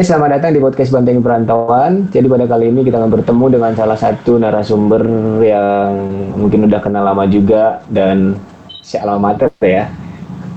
[0.00, 2.08] Oke, selamat datang di podcast Banteng Perantauan.
[2.08, 5.04] Jadi pada kali ini kita akan bertemu dengan salah satu narasumber
[5.44, 5.92] yang
[6.40, 8.32] mungkin udah kenal lama juga dan
[8.80, 9.92] si alma mater ya.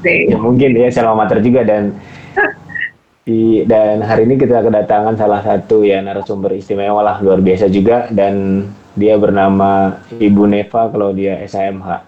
[0.08, 1.92] Ya mungkin ya si alma mater juga dan
[3.28, 8.08] di, dan hari ini kita kedatangan salah satu ya narasumber istimewa lah luar biasa juga
[8.16, 8.64] dan
[8.96, 12.00] dia bernama Ibu Neva kalau dia SAMH.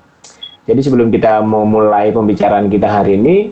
[0.71, 3.51] Jadi sebelum kita mau mulai pembicaraan kita hari ini,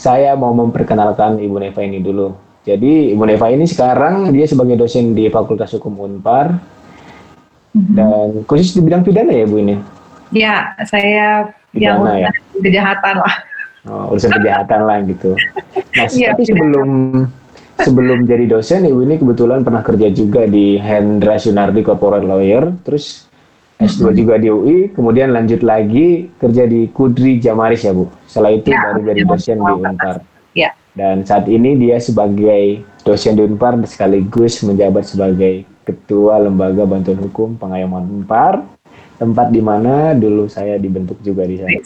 [0.00, 2.51] saya mau memperkenalkan Ibu Neva ini dulu.
[2.62, 6.54] Jadi Ibu Neva ini sekarang dia sebagai dosen di Fakultas Hukum Unpar
[7.74, 7.94] mm-hmm.
[7.98, 9.74] dan khusus di bidang pidana ya Bu ini?
[10.30, 12.60] Ya, saya pidana, yang ya?
[12.62, 13.34] kejahatan lah.
[13.82, 15.34] Oh, urusan kejahatan lah gitu.
[15.98, 16.88] Nah, ya, tapi sebelum
[17.82, 23.26] sebelum jadi dosen, Ibu ini kebetulan pernah kerja juga di Hendra Sunardi Corporate Lawyer, terus
[23.82, 24.14] S2 mm-hmm.
[24.14, 28.06] juga di UI, kemudian lanjut lagi kerja di Kudri Jamaris ya Bu.
[28.30, 30.16] Setelah itu ya, baru jadi dosen di Unpar.
[30.92, 37.56] Dan saat ini dia sebagai dosen di Unpar sekaligus menjabat sebagai Ketua Lembaga Bantuan Hukum
[37.56, 38.60] Pengayoman Unpar,
[39.16, 41.72] tempat di mana dulu saya dibentuk juga di sana.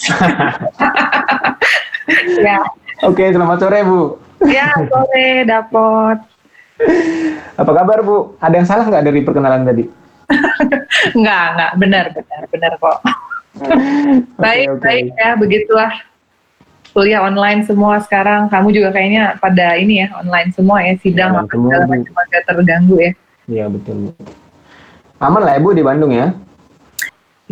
[2.43, 2.59] ya.
[3.07, 4.19] Oke, selamat sore Bu.
[4.43, 6.19] Ya, sore Dapot.
[7.57, 8.34] Apa kabar Bu?
[8.43, 9.84] Ada yang salah nggak dari perkenalan tadi?
[11.17, 12.99] Enggak, enggak, benar, benar, benar kok.
[14.43, 14.83] baik, okay, okay.
[14.83, 15.95] baik ya, begitulah
[16.97, 18.48] kuliah online semua sekarang.
[18.48, 22.97] Kamu juga kayaknya pada ini ya online semua ya sidang ya, segala macam agak terganggu
[22.97, 23.12] ya.
[23.44, 24.16] Iya betul.
[25.20, 26.33] Aman lah ibu di Bandung ya?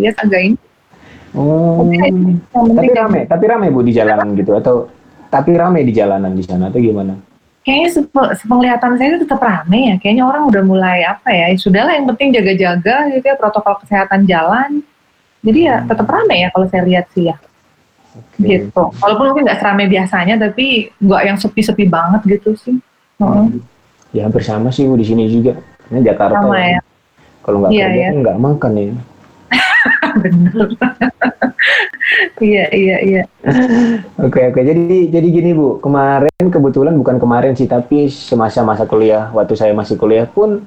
[0.01, 0.57] Iya agak ini.
[1.37, 1.85] Oh.
[1.85, 2.09] Okay.
[2.57, 4.89] Tapi rame, tapi rame bu di jalanan gitu atau
[5.29, 7.13] tapi rame di jalanan di sana atau gimana?
[7.65, 7.91] Kayaknya
[8.41, 9.95] sepenglihatan saya itu tetap rame ya.
[10.01, 11.53] Kayaknya orang udah mulai apa ya?
[11.53, 14.81] ya sudahlah yang penting jaga-jaga gitu ya protokol kesehatan jalan.
[15.45, 17.37] Jadi ya tetap rame ya kalau saya lihat sih ya.
[18.15, 18.71] Okay.
[18.71, 18.83] gitu.
[19.03, 22.77] Walaupun mungkin nggak seramai biasanya, tapi nggak yang sepi-sepi banget gitu sih.
[23.19, 23.59] Hmm.
[24.15, 25.59] Ya hampir sama sih di sini juga.
[25.91, 26.39] Ini Jakarta.
[26.39, 26.81] Sama ya.
[27.45, 28.11] Kalau nggak iya, kerja ya.
[28.23, 28.87] nggak makan ya.
[30.23, 30.69] Benar.
[32.39, 33.23] iya iya iya.
[34.23, 34.61] Oke oke.
[34.63, 39.75] Jadi jadi gini bu, kemarin kebetulan bukan kemarin sih, tapi semasa masa kuliah, waktu saya
[39.75, 40.63] masih kuliah pun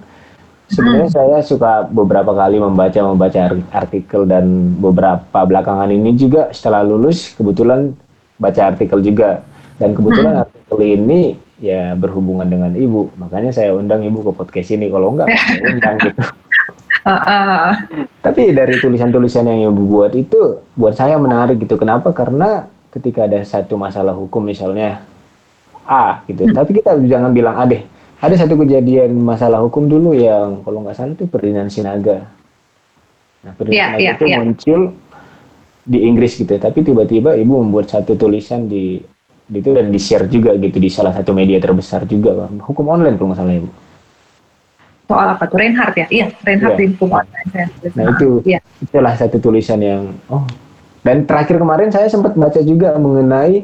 [0.67, 1.15] Sebenarnya hmm.
[1.15, 7.95] saya suka beberapa kali membaca membaca artikel dan beberapa belakangan ini juga setelah lulus kebetulan
[8.35, 9.47] baca artikel juga
[9.79, 10.43] dan kebetulan hmm.
[10.43, 15.31] artikel ini ya berhubungan dengan ibu makanya saya undang ibu ke podcast ini kalau enggak
[15.47, 16.21] saya undang gitu.
[17.07, 17.67] Uh, uh.
[18.19, 21.79] Tapi dari tulisan-tulisan yang ibu buat itu buat saya menarik gitu.
[21.79, 22.11] Kenapa?
[22.11, 24.99] Karena ketika ada satu masalah hukum misalnya
[25.87, 26.51] A gitu, hmm.
[26.51, 27.79] tapi kita jangan bilang A deh
[28.17, 32.25] ada satu kejadian masalah hukum dulu yang kalau nggak salah itu Ferdinand Sinaga.
[33.45, 34.39] Nah, Ferdinand yeah, Sinaga yeah, itu yeah.
[34.41, 34.81] muncul
[35.87, 38.99] di Inggris gitu, tapi tiba-tiba ibu membuat satu tulisan di,
[39.47, 43.15] di itu dan di share juga gitu di salah satu media terbesar juga, hukum online
[43.15, 43.69] kalau nggak salah ibu.
[45.07, 46.07] Soal apa tuh Reinhardt ya?
[46.11, 46.81] Iya, Reinhardt yeah.
[46.83, 47.47] di hukum online.
[47.95, 48.61] Nah itu, yeah.
[48.83, 50.43] itulah satu tulisan yang oh.
[51.07, 53.63] Dan terakhir kemarin saya sempat baca juga mengenai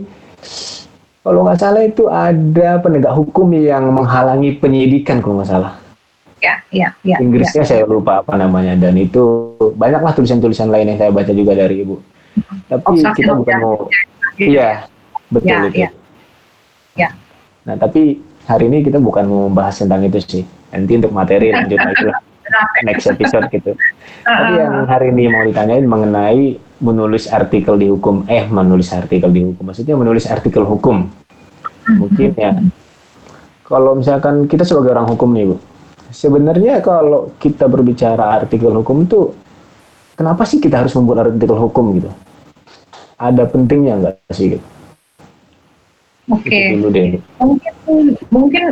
[1.23, 5.73] kalau nggak salah itu ada penegak hukum yang menghalangi penyidikan kalau nggak salah.
[6.44, 7.16] Ya, ya, ya.
[7.23, 7.69] Inggrisnya ya.
[7.72, 12.03] saya lupa apa namanya dan itu banyaklah tulisan-tulisan lain yang saya baca juga dari ibu.
[12.67, 13.75] Tapi oh, kita bukan mau,
[14.35, 14.83] iya
[15.31, 15.79] betul ya, itu.
[15.79, 15.89] Ya.
[17.00, 17.09] ya.
[17.63, 20.44] Nah tapi hari ini kita bukan mau membahas tentang itu sih.
[20.75, 22.19] Nanti untuk materi lanjut lagi lah
[22.88, 23.72] next episode gitu.
[24.28, 29.47] Tapi yang hari ini mau ditanyain mengenai menulis artikel di hukum, eh menulis artikel di
[29.47, 31.07] hukum, maksudnya menulis artikel hukum.
[31.88, 32.51] Mungkin ya.
[33.63, 35.55] Kalau misalkan kita sebagai orang hukum nih Bu,
[36.11, 39.31] sebenarnya kalau kita berbicara artikel hukum itu,
[40.19, 42.11] kenapa sih kita harus membuat artikel hukum gitu?
[43.15, 44.65] Ada pentingnya nggak sih gitu?
[46.27, 46.75] Oke.
[46.75, 47.23] Okay.
[47.39, 47.73] Mungkin
[48.27, 48.63] mungkin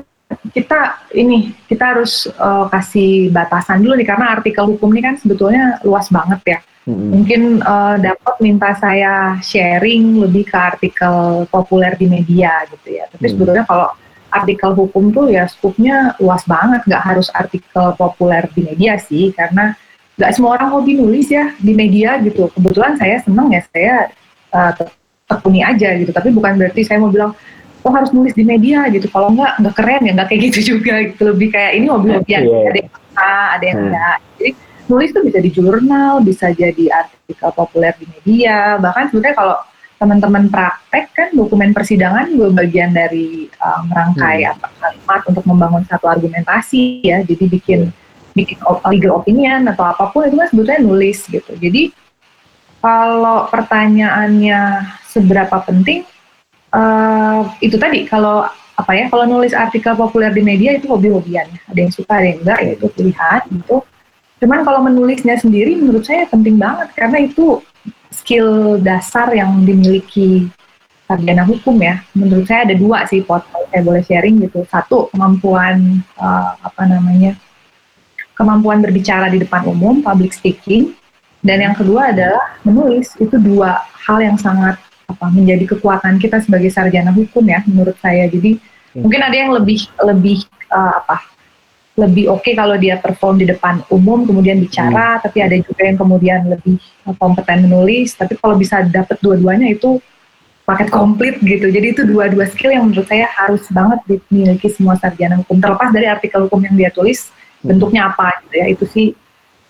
[0.51, 5.79] kita ini kita harus uh, kasih batasan dulu nih karena artikel hukum ini kan sebetulnya
[5.87, 6.59] luas banget ya.
[6.81, 7.09] Mm-hmm.
[7.13, 13.05] Mungkin uh, dapat minta saya sharing lebih ke artikel populer di media gitu ya.
[13.05, 13.31] Tapi mm-hmm.
[13.37, 13.89] sebetulnya kalau
[14.31, 19.78] artikel hukum tuh ya skupnya luas banget, nggak harus artikel populer di media sih karena
[20.17, 22.49] nggak semua orang hobi nulis ya di media gitu.
[22.49, 23.95] Kebetulan saya seneng ya saya
[24.49, 24.72] uh,
[25.29, 26.09] tekuni aja gitu.
[26.09, 27.37] Tapi bukan berarti saya mau bilang
[27.81, 30.93] oh harus nulis di media gitu kalau enggak nggak keren ya nggak kayak gitu juga
[31.01, 32.69] gitu lebih kayak ini hobi-hobian yeah.
[32.69, 33.87] ada yang suka ada yang hmm.
[33.89, 34.51] enggak jadi
[34.91, 38.76] nulis tuh bisa di jurnal bisa jadi artikel populer di media.
[38.76, 39.58] Bahkan sebenarnya kalau
[39.96, 44.52] teman-teman praktek kan dokumen persidangan juga bagian dari uh, merangkai hmm.
[44.58, 47.23] apa kalimat untuk membangun satu argumentasi ya.
[47.23, 48.35] Jadi bikin hmm.
[48.35, 48.58] bikin
[48.91, 51.52] legal opinion atau apa pun itu kan sebetulnya nulis gitu.
[51.55, 51.96] Jadi
[52.84, 54.59] kalau pertanyaannya
[55.08, 56.03] seberapa penting
[56.76, 58.44] uh, itu tadi kalau
[58.76, 61.46] apa ya kalau nulis artikel populer di media itu hobi-hobian.
[61.70, 63.78] Ada yang suka ada yang enggak ya itu pilihan gitu
[64.41, 67.61] cuman kalau menulisnya sendiri menurut saya penting banget karena itu
[68.09, 70.49] skill dasar yang dimiliki
[71.05, 76.02] sarjana hukum ya menurut saya ada dua sih pot saya boleh sharing gitu satu kemampuan
[76.17, 77.38] uh, apa namanya
[78.35, 80.97] kemampuan berbicara di depan umum public speaking
[81.46, 86.72] dan yang kedua adalah menulis itu dua hal yang sangat apa menjadi kekuatan kita sebagai
[86.73, 88.58] sarjana hukum ya menurut saya jadi
[88.91, 89.08] Hmm.
[89.08, 91.23] Mungkin ada yang lebih lebih uh, apa?
[92.01, 95.21] Lebih oke okay kalau dia perform di depan umum kemudian bicara, hmm.
[95.21, 98.17] tapi ada juga yang kemudian lebih uh, kompeten menulis.
[98.17, 100.01] Tapi kalau bisa dapat dua-duanya itu
[100.65, 101.69] paket komplit gitu.
[101.69, 105.61] Jadi itu dua-dua skill yang menurut saya harus banget dimiliki semua sarjana hukum.
[105.61, 107.69] Terlepas dari artikel hukum yang dia tulis, hmm.
[107.69, 108.65] bentuknya apa gitu ya.
[108.73, 109.13] Itu sih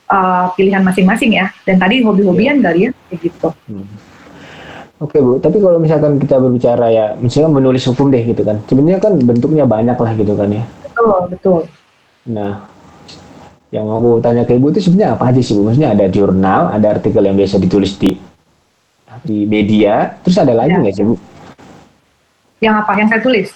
[0.07, 1.51] uh, pilihan masing-masing ya.
[1.67, 2.65] Dan tadi hobi-hobian yeah.
[2.71, 3.49] kali ya, kayak gitu.
[3.67, 3.87] Hmm.
[5.01, 9.01] Oke Bu, tapi kalau misalkan kita berbicara ya, misalnya menulis hukum deh gitu kan, sebenarnya
[9.01, 10.61] kan bentuknya banyak lah gitu kan ya.
[10.85, 11.59] Betul, betul.
[12.29, 12.69] Nah,
[13.73, 15.65] yang mau tanya ke Ibu itu sebenarnya apa aja sih Bu?
[15.65, 18.19] Maksudnya ada jurnal, ada artikel yang biasa ditulis di
[19.21, 20.81] di media, terus ada lagi ya.
[20.81, 20.97] nggak ya.
[21.01, 21.15] sih Bu?
[22.61, 22.91] Yang apa?
[22.99, 23.49] Yang saya tulis?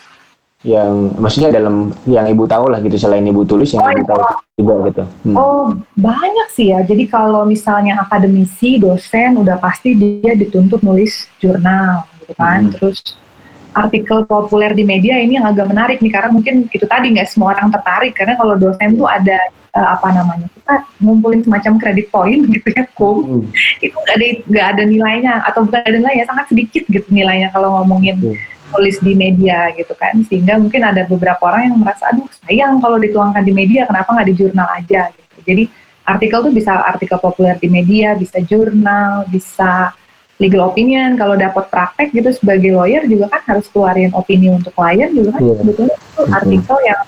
[0.66, 4.22] yang maksudnya dalam yang ibu tahu lah gitu selain ibu tulis yang oh, ibu tahu
[4.58, 5.04] juga gitu.
[5.30, 5.36] Hmm.
[5.38, 6.82] Oh banyak sih ya.
[6.82, 12.66] Jadi kalau misalnya akademisi, dosen udah pasti dia dituntut nulis jurnal gitu kan.
[12.66, 12.74] Hmm.
[12.74, 12.98] Terus
[13.76, 17.52] artikel populer di media ini yang agak menarik nih karena mungkin itu tadi nggak semua
[17.52, 19.36] orang tertarik karena kalau dosen tuh ada
[19.76, 23.18] uh, apa namanya kita ngumpulin semacam kredit point gitu ya kum.
[23.22, 23.44] Hmm.
[23.84, 27.84] itu nggak ada nggak ada nilainya atau bukan ada nilainya sangat sedikit gitu nilainya kalau
[27.84, 30.20] ngomongin hmm tulis di media gitu kan.
[30.28, 34.28] Sehingga mungkin ada beberapa orang yang merasa aduh sayang kalau dituangkan di media kenapa nggak
[34.28, 35.08] di jurnal aja?
[35.16, 35.38] Gitu.
[35.48, 35.64] Jadi
[36.06, 39.96] artikel tuh bisa artikel populer di media bisa jurnal bisa
[40.36, 45.08] legal opinion kalau dapat praktek gitu sebagai lawyer juga kan harus keluarin opini untuk klien
[45.16, 45.58] juga kan yeah.
[45.64, 47.02] sebetulnya itu artikel yang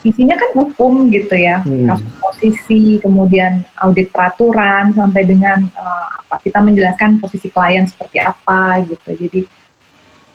[0.00, 1.60] isinya kan hukum gitu ya.
[1.60, 1.92] Hmm.
[1.92, 8.80] kasus posisi kemudian audit peraturan sampai dengan uh, apa kita menjelaskan posisi klien seperti apa
[8.88, 9.10] gitu.
[9.28, 9.40] Jadi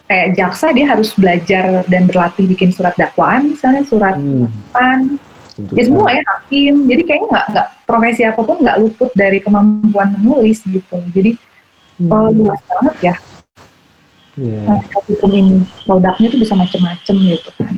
[0.06, 4.46] kayak jaksa dia harus belajar dan berlatih bikin surat dakwaan misalnya surat hmm.
[4.70, 5.18] pan
[5.74, 6.86] ya semua ya hakim.
[6.86, 11.02] Jadi kayaknya nggak nggak profesi apa pun nggak luput dari kemampuan menulis gitu.
[11.10, 11.42] Jadi
[12.00, 12.10] hmm.
[12.10, 13.16] kalau luas banget ya
[14.40, 14.64] yeah.
[14.68, 17.74] nah, hukum ini produknya tuh bisa macam-macam gitu kan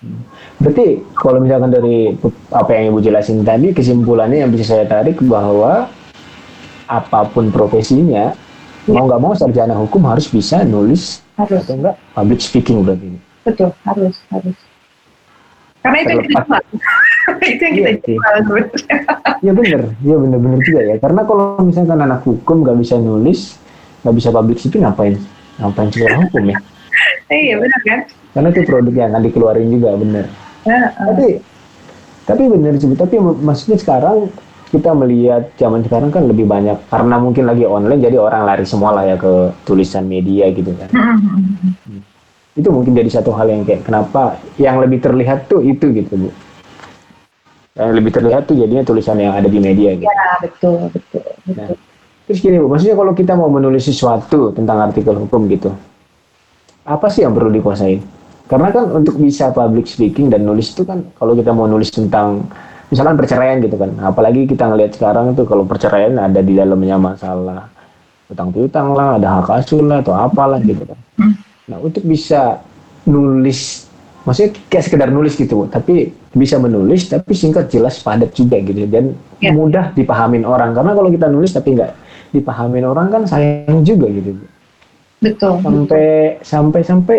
[0.00, 0.22] hmm.
[0.62, 2.14] Berarti kalau misalkan dari
[2.54, 5.90] apa yang Ibu jelasin tadi, kesimpulannya yang bisa saya tarik bahwa
[6.86, 8.30] apa pun profesinya,
[8.86, 8.94] ya.
[8.94, 11.66] mau nggak mau sarjana hukum harus bisa nulis harus.
[11.66, 13.10] Atau enggak public speaking berarti.
[13.42, 14.56] Betul, harus, harus.
[15.82, 16.40] Karena itu yang kita
[17.50, 18.64] itu yang kita iya, jual
[19.42, 20.94] Iya benar, iya benar-benar juga ya.
[21.02, 23.58] Karena kalau misalkan anak hukum nggak bisa nulis,
[24.02, 25.14] nggak bisa public speaking, ngapain?
[25.58, 26.58] Ngapain sekolah hukum ya?
[27.32, 28.00] iya benar kan?
[28.32, 30.24] Karena itu produk yang akan dikeluarin juga, benar.
[30.62, 31.12] Ya, uh.
[31.12, 31.28] Tapi,
[32.26, 32.88] tapi benar sih.
[32.94, 34.30] Tapi maksudnya sekarang
[34.72, 38.96] kita melihat zaman sekarang kan lebih banyak karena mungkin lagi online jadi orang lari semua
[38.96, 40.88] lah ya ke tulisan media gitu kan.
[40.96, 42.00] Hmm.
[42.56, 46.30] Itu mungkin jadi satu hal yang kayak kenapa yang lebih terlihat tuh itu gitu bu.
[47.76, 50.08] Yang lebih terlihat tuh jadinya tulisan yang ada di media gitu.
[50.08, 51.24] Ya betul betul.
[51.44, 51.76] betul.
[51.76, 51.91] Nah,
[52.32, 55.68] terus gini bu, maksudnya kalau kita mau menulis sesuatu tentang artikel hukum gitu,
[56.88, 58.00] apa sih yang perlu dikuasain?
[58.48, 62.48] Karena kan untuk bisa public speaking dan nulis itu kan kalau kita mau nulis tentang
[62.92, 67.72] misalkan perceraian gitu kan apalagi kita ngelihat sekarang itu kalau perceraian ada di dalamnya masalah
[68.28, 71.00] utang piutang lah ada hak asuh lah atau apalah gitu kan
[71.72, 72.60] nah untuk bisa
[73.08, 73.88] nulis
[74.28, 79.16] maksudnya kayak sekedar nulis gitu tapi bisa menulis tapi singkat jelas padat juga gitu dan
[79.40, 79.56] ya.
[79.56, 82.01] mudah dipahamin orang karena kalau kita nulis tapi nggak
[82.32, 84.36] dipahamin orang kan sayang juga gitu
[85.22, 85.62] betul.
[85.62, 87.18] Sampai sampai sampai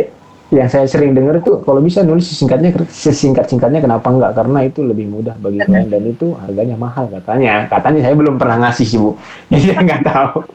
[0.54, 4.38] yang saya sering dengar itu kalau bisa nulis singkatnya sesingkat singkatnya kenapa enggak?
[4.38, 7.66] Karena itu lebih mudah bagi klien dan itu harganya mahal katanya.
[7.72, 9.16] Katanya saya belum pernah ngasih sih bu.
[9.50, 10.32] Jadi saya nggak tahu.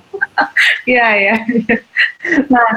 [0.88, 1.36] Iya ya
[2.48, 2.68] nah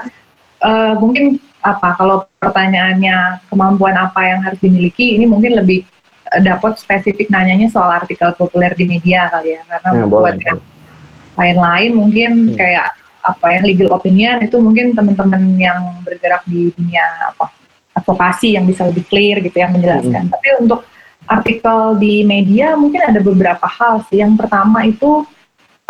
[0.63, 5.85] uh, mungkin apa kalau pertanyaannya kemampuan apa yang harus dimiliki ini mungkin lebih
[6.33, 10.59] uh, dapat spesifik nanyanya soal artikel populer di media kali ya karena ya, buat yang
[11.37, 12.57] lain-lain mungkin hmm.
[12.57, 17.53] kayak apa ya legal opinion itu mungkin teman-teman yang bergerak di dunia apa
[17.93, 20.27] advokasi yang bisa lebih clear gitu yang menjelaskan.
[20.27, 20.31] Mm.
[20.31, 20.81] Tapi untuk
[21.29, 24.23] artikel di media mungkin ada beberapa hal sih.
[24.23, 25.27] Yang pertama itu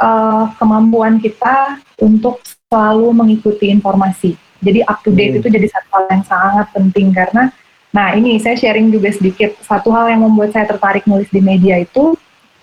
[0.02, 4.36] uh, kemampuan kita untuk selalu mengikuti informasi.
[4.62, 5.40] Jadi up to date mm.
[5.42, 7.54] itu jadi satu hal yang sangat penting karena
[7.92, 11.76] nah ini saya sharing juga sedikit satu hal yang membuat saya tertarik nulis di media
[11.76, 12.16] itu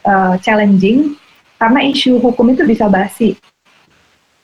[0.08, 1.20] uh, challenging
[1.58, 3.34] karena isu hukum itu bisa basi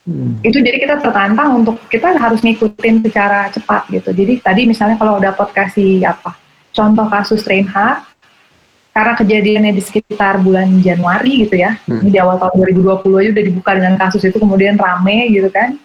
[0.05, 0.37] Hmm.
[0.45, 4.13] Itu jadi kita tertantang untuk kita harus ngikutin secara cepat gitu.
[4.13, 6.37] Jadi tadi misalnya kalau dapat kasih apa
[6.77, 8.05] contoh kasus Reinhardt
[8.93, 12.05] karena kejadiannya di sekitar bulan Januari gitu ya, hmm.
[12.05, 15.81] di awal tahun 2020 aja udah dibuka dengan kasus itu kemudian rame gitu kan.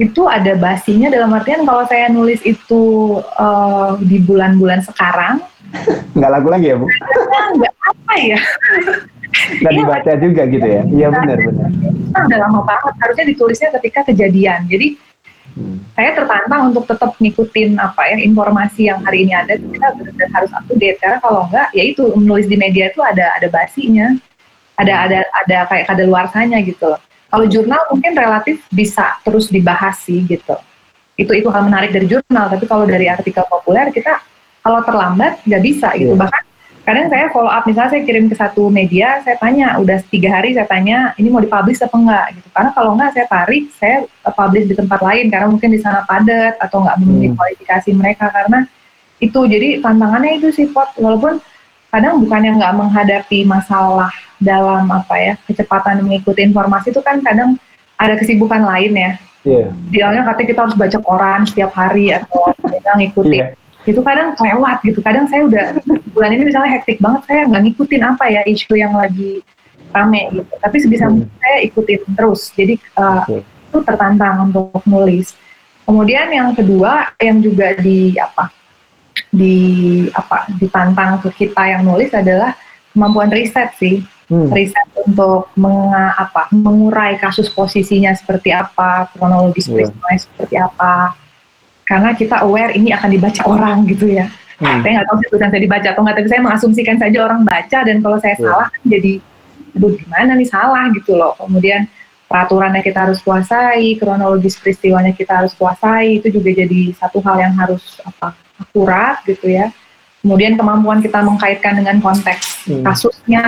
[0.00, 2.82] Itu ada basinya dalam artian kalau saya nulis itu
[3.36, 5.44] uh, di bulan-bulan sekarang,
[6.16, 6.88] nggak lagu lagi ya bu?
[7.60, 8.40] Nggak apa ya?
[9.32, 10.82] Nggak dibaca juga gitu ya?
[10.86, 11.68] Iya benar benar.
[12.12, 14.60] Nah, udah lama banget harusnya ditulisnya ketika kejadian.
[14.68, 15.00] Jadi
[15.56, 15.76] hmm.
[15.96, 19.56] saya tertantang untuk tetap ngikutin apa ya informasi yang hari ini ada.
[19.56, 23.00] Kita benar harus up to date karena kalau enggak ya itu menulis di media itu
[23.00, 24.12] ada ada basinya.
[24.76, 26.96] Ada ada ada kayak ada luarsanya gitu.
[27.32, 30.56] Kalau jurnal mungkin relatif bisa terus dibahas sih gitu.
[31.16, 32.52] Itu itu hal menarik dari jurnal.
[32.52, 34.20] Tapi kalau dari artikel populer kita
[34.60, 36.12] kalau terlambat nggak bisa gitu.
[36.12, 36.20] Yeah.
[36.20, 36.42] bahkan
[36.82, 40.54] kadang saya follow up misalnya saya kirim ke satu media saya tanya udah tiga hari?
[40.54, 42.26] Saya tanya ini mau dipublish apa enggak?
[42.34, 42.48] Gitu.
[42.50, 43.96] Karena kalau enggak saya tarik saya
[44.34, 47.38] publish di tempat lain karena mungkin di sana padat atau enggak memenuhi hmm.
[47.38, 48.66] kualifikasi mereka karena
[49.22, 50.90] itu jadi tantangannya itu sih pot.
[50.98, 51.38] Walaupun
[51.94, 54.10] kadang bukannya nggak menghadapi masalah
[54.42, 57.54] dalam apa ya kecepatan mengikuti informasi itu kan kadang
[57.94, 59.12] ada kesibukan lain ya.
[59.42, 59.70] Yeah.
[59.90, 62.50] Idealnya katanya kita harus baca koran setiap hari atau
[62.98, 65.64] ngikutin yeah itu kadang lewat gitu kadang saya udah
[66.14, 69.42] bulan ini misalnya hektik banget saya nggak ngikutin apa ya isu yang lagi
[69.92, 71.26] rame gitu tapi sebisa hmm.
[71.38, 73.42] saya ikutin terus jadi uh, okay.
[73.42, 75.34] itu tertantang untuk nulis
[75.84, 78.48] kemudian yang kedua yang juga di apa
[79.28, 79.56] di
[80.14, 82.56] apa ditantang ke kita yang nulis adalah
[82.92, 84.48] kemampuan riset sih hmm.
[84.52, 89.88] riset untuk menga, apa mengurai kasus posisinya seperti apa kronologis yeah.
[89.88, 90.92] peristiwanya seperti apa
[91.92, 94.24] karena kita aware ini akan dibaca orang gitu ya.
[94.56, 94.80] Hmm.
[94.80, 97.96] Saya nggak tahu tulisan saya dibaca atau nggak, tapi saya mengasumsikan saja orang baca dan
[98.00, 98.48] kalau saya yeah.
[98.48, 99.12] salah kan jadi,
[99.76, 101.36] aduh gimana nih salah gitu loh.
[101.36, 101.84] Kemudian
[102.32, 107.54] peraturannya kita harus kuasai, kronologis peristiwanya kita harus kuasai, itu juga jadi satu hal yang
[107.60, 109.68] harus apa akurat gitu ya.
[110.24, 112.80] Kemudian kemampuan kita mengkaitkan dengan konteks hmm.
[112.88, 113.44] kasusnya.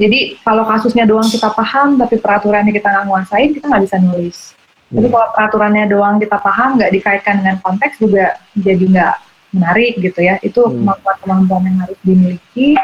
[0.00, 4.56] Jadi kalau kasusnya doang kita paham, tapi peraturannya kita nggak nguasain, kita nggak bisa nulis.
[4.90, 5.14] Jadi hmm.
[5.14, 9.16] kalau peraturannya doang kita paham, nggak dikaitkan dengan konteks juga jadi nggak
[9.54, 10.34] menarik gitu ya.
[10.42, 10.82] Itu hmm.
[10.82, 12.74] kemampuan-kemampuan yang harus dimiliki.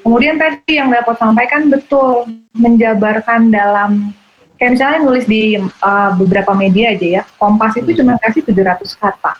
[0.00, 4.12] Kemudian tadi yang dapat sampaikan betul menjabarkan dalam
[4.56, 7.22] kayak misalnya nulis di uh, beberapa media aja ya.
[7.36, 7.98] Kompas itu hmm.
[8.00, 9.32] cuma kasih 700 kata.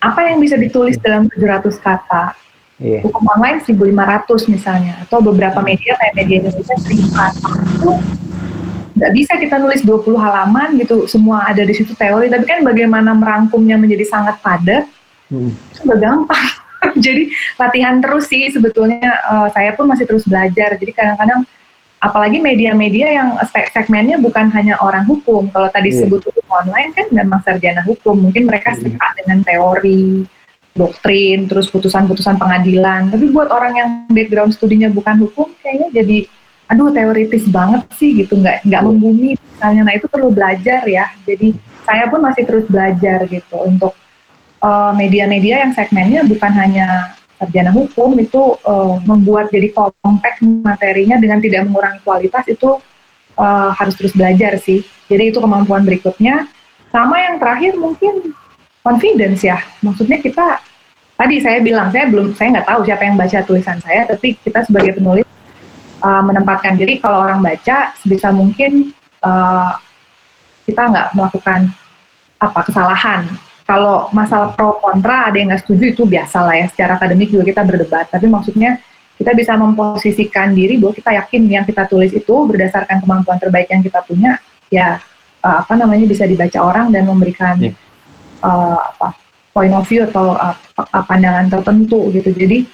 [0.00, 2.34] Apa yang bisa ditulis dalam 700 kata?
[2.80, 3.04] Yeah.
[3.04, 7.92] Hukum online 1500 misalnya atau beberapa media kayak media Indonesia 1000 kata itu
[9.00, 13.16] nggak bisa kita nulis 20 halaman gitu semua ada di situ teori tapi kan bagaimana
[13.16, 14.84] merangkumnya menjadi sangat padat
[15.32, 15.56] hmm.
[15.72, 16.48] itu udah gampang
[17.04, 21.48] jadi latihan terus sih sebetulnya uh, saya pun masih terus belajar jadi kadang-kadang
[22.00, 23.28] apalagi media-media yang
[23.72, 26.04] segmennya bukan hanya orang hukum kalau tadi yeah.
[26.04, 28.84] sebut hukum online kan memang sarjana hukum mungkin mereka hmm.
[28.84, 30.28] suka dengan teori
[30.76, 36.18] doktrin terus putusan-putusan pengadilan tapi buat orang yang background studinya bukan hukum kayaknya jadi
[36.70, 38.86] aduh teoritis banget sih gitu nggak nggak iya.
[38.86, 39.82] membumi misalnya.
[39.90, 41.10] Nah itu perlu belajar ya.
[41.26, 43.92] Jadi saya pun masih terus belajar gitu untuk
[44.62, 46.86] eh, media-media uh, yang segmennya bukan hanya
[47.40, 52.76] sarjana hukum itu uh, membuat jadi kompak materinya dengan tidak mengurangi kualitas itu
[53.40, 54.84] uh, harus terus belajar sih.
[55.08, 56.46] Jadi itu kemampuan berikutnya.
[56.92, 58.36] Sama yang terakhir mungkin
[58.84, 59.56] confidence ya.
[59.80, 60.60] Maksudnya kita
[61.16, 64.64] tadi saya bilang saya belum saya nggak tahu siapa yang baca tulisan saya tapi kita
[64.64, 65.24] sebagai penulis
[66.00, 68.92] uh, menempatkan diri kalau orang baca sebisa mungkin
[69.22, 69.76] uh,
[70.64, 71.70] kita nggak melakukan
[72.40, 73.28] apa kesalahan.
[73.68, 76.66] Kalau masalah pro kontra ada yang nggak setuju itu biasa lah ya.
[76.66, 78.10] Secara akademik juga kita berdebat.
[78.10, 78.82] Tapi maksudnya
[79.20, 83.84] kita bisa memposisikan diri bahwa kita yakin yang kita tulis itu berdasarkan kemampuan terbaik yang
[83.84, 84.40] kita punya
[84.72, 84.96] ya
[85.44, 87.74] uh, apa namanya bisa dibaca orang dan memberikan yeah.
[88.40, 89.12] uh, apa
[89.52, 90.56] point of view atau uh,
[91.04, 92.32] pandangan tertentu gitu.
[92.32, 92.64] Jadi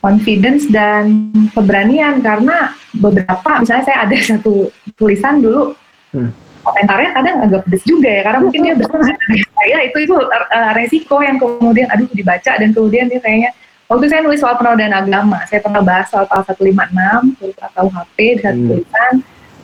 [0.00, 5.76] confidence dan keberanian karena beberapa misalnya saya ada satu tulisan dulu
[6.16, 6.30] hmm.
[6.64, 8.74] komentarnya kadang agak pedes juga ya karena mungkin dia
[9.60, 13.52] saya itu itu uh, resiko yang kemudian aduh dibaca dan kemudian dia kayaknya
[13.86, 18.42] waktu saya nulis soal penodaan agama saya pernah bahas soal pasal 156 atau HP di
[18.42, 18.68] satu hmm.
[18.72, 19.14] tulisan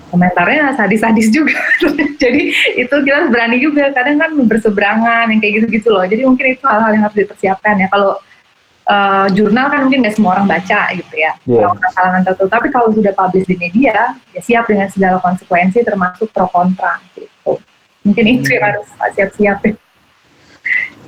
[0.07, 1.59] komentarnya sadis-sadis juga
[2.23, 2.43] jadi
[2.79, 6.91] itu kita berani juga kadang kan berseberangan yang kayak gitu-gitu loh jadi mungkin itu hal-hal
[6.95, 8.21] yang harus dipersiapkan ya kalau
[8.87, 11.67] uh, jurnal kan mungkin nggak semua orang baca gitu ya, yeah.
[11.67, 12.51] orang kalangan tertentu.
[12.51, 17.59] Tapi kalau sudah publish di media, ya siap dengan segala konsekuensi termasuk pro kontra gitu.
[18.07, 19.86] Mungkin itu yang harus siap-siap.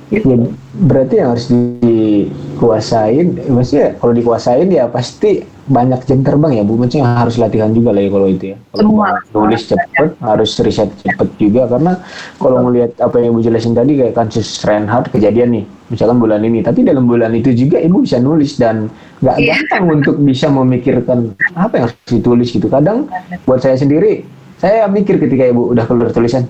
[0.09, 0.25] Ya,
[0.73, 7.05] berarti yang harus dikuasain, maksudnya kalau dikuasain ya pasti banyak jam terbang ya Bu, maksudnya
[7.13, 8.57] harus latihan juga lah ya kalau itu ya.
[8.73, 9.09] Kalau Semua.
[9.37, 12.01] Nulis cepet, harus riset cepet juga karena
[12.41, 15.63] kalau ngelihat apa yang Ibu jelasin tadi kayak kasus Reinhardt kejadian nih,
[15.93, 18.89] misalkan bulan ini, tapi dalam bulan itu juga Ibu bisa nulis dan
[19.21, 19.61] nggak yeah.
[19.61, 22.65] gampang untuk bisa memikirkan apa yang harus ditulis gitu.
[22.65, 23.05] Kadang
[23.45, 24.25] buat saya sendiri,
[24.57, 26.49] saya mikir ketika Ibu udah keluar tulisan,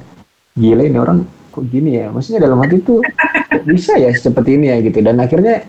[0.56, 2.14] gila ini orang kok gini ya?
[2.14, 3.04] Maksudnya dalam hati tuh
[3.70, 5.04] bisa ya seperti ini ya gitu?
[5.04, 5.66] Dan akhirnya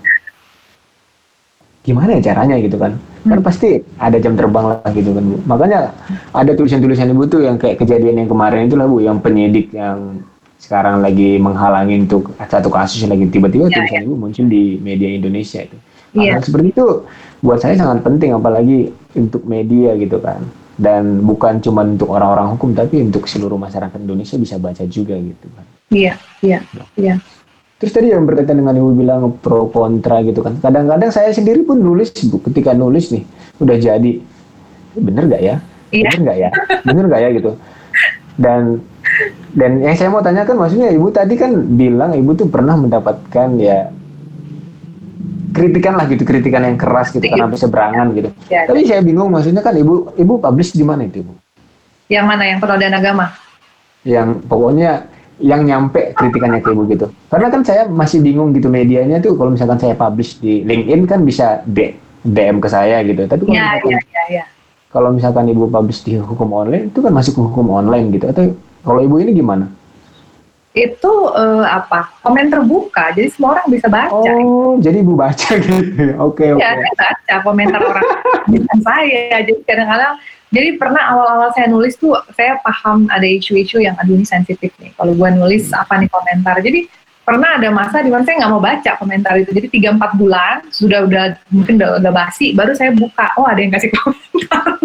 [1.80, 3.00] gimana ya caranya gitu kan?
[3.24, 3.46] Kan hmm.
[3.46, 5.36] pasti ada jam terbang lah gitu kan bu.
[5.48, 5.92] Makanya
[6.36, 10.20] ada tulisan-tulisan ibu tuh yang kayak kejadian yang kemarin itu lah bu yang penyidik yang
[10.60, 13.26] sekarang lagi menghalangi untuk satu kasus lagi.
[13.28, 14.06] Tiba-tiba ya, tulisan ya.
[14.06, 15.76] ibu muncul di media Indonesia itu.
[16.10, 16.42] Ya.
[16.42, 17.06] seperti itu
[17.38, 20.42] buat saya sangat penting apalagi untuk media gitu kan
[20.80, 25.46] dan bukan cuma untuk orang-orang hukum tapi untuk seluruh masyarakat Indonesia bisa baca juga gitu
[25.52, 25.64] kan.
[25.92, 26.64] Iya, iya,
[26.96, 27.20] iya.
[27.76, 30.56] Terus tadi yang berkaitan dengan ibu bilang pro kontra gitu kan.
[30.56, 33.28] Kadang-kadang saya sendiri pun nulis bu, ketika nulis nih
[33.60, 34.12] udah jadi
[34.96, 35.56] bener gak ya?
[35.92, 36.08] Iya.
[36.08, 36.50] Bener gak ya?
[36.88, 37.50] Bener gak ya gitu.
[38.40, 38.80] Dan
[39.52, 43.92] dan yang saya mau tanyakan maksudnya ibu tadi kan bilang ibu tuh pernah mendapatkan ya
[45.50, 48.28] kritikan lah gitu kritikan yang keras gitu karena berseberangan gitu.
[48.46, 51.34] Ya, Tapi saya bingung maksudnya kan ibu ibu publish di mana itu ibu?
[52.10, 53.26] Yang mana yang penodaan agama?
[54.02, 55.06] Yang pokoknya
[55.40, 57.06] yang nyampe kritikannya ke ibu gitu.
[57.32, 61.20] Karena kan saya masih bingung gitu medianya tuh kalau misalkan saya publish di LinkedIn kan
[61.24, 63.24] bisa D, DM ke saya gitu.
[63.24, 64.44] Tapi kalau ya, misalkan, ya, ya, ya.
[64.92, 68.28] kalau misalkan ibu publish di hukum online itu kan masuk ke hukum online gitu.
[68.28, 68.42] Atau
[68.84, 69.79] kalau ibu ini gimana?
[70.70, 72.14] Itu uh, apa?
[72.22, 74.14] Komen terbuka jadi semua orang bisa baca.
[74.14, 76.62] Oh jadi ibu baca gitu oke okay, oke.
[76.62, 76.78] okay.
[76.78, 78.06] ya baca komentar orang
[78.86, 79.42] saya.
[79.42, 80.14] Jadi kadang-kadang
[80.50, 84.94] jadi pernah awal-awal saya nulis tuh saya paham ada isu-isu yang aduh ini sensitif nih.
[84.94, 86.62] Kalau gue nulis apa nih komentar?
[86.62, 86.86] Jadi
[87.26, 89.50] pernah ada masa di mana saya nggak mau baca komentar itu.
[89.50, 93.30] Jadi tiga empat bulan sudah udah mungkin udah, udah basi baru saya buka.
[93.34, 94.78] Oh ada yang kasih komentar.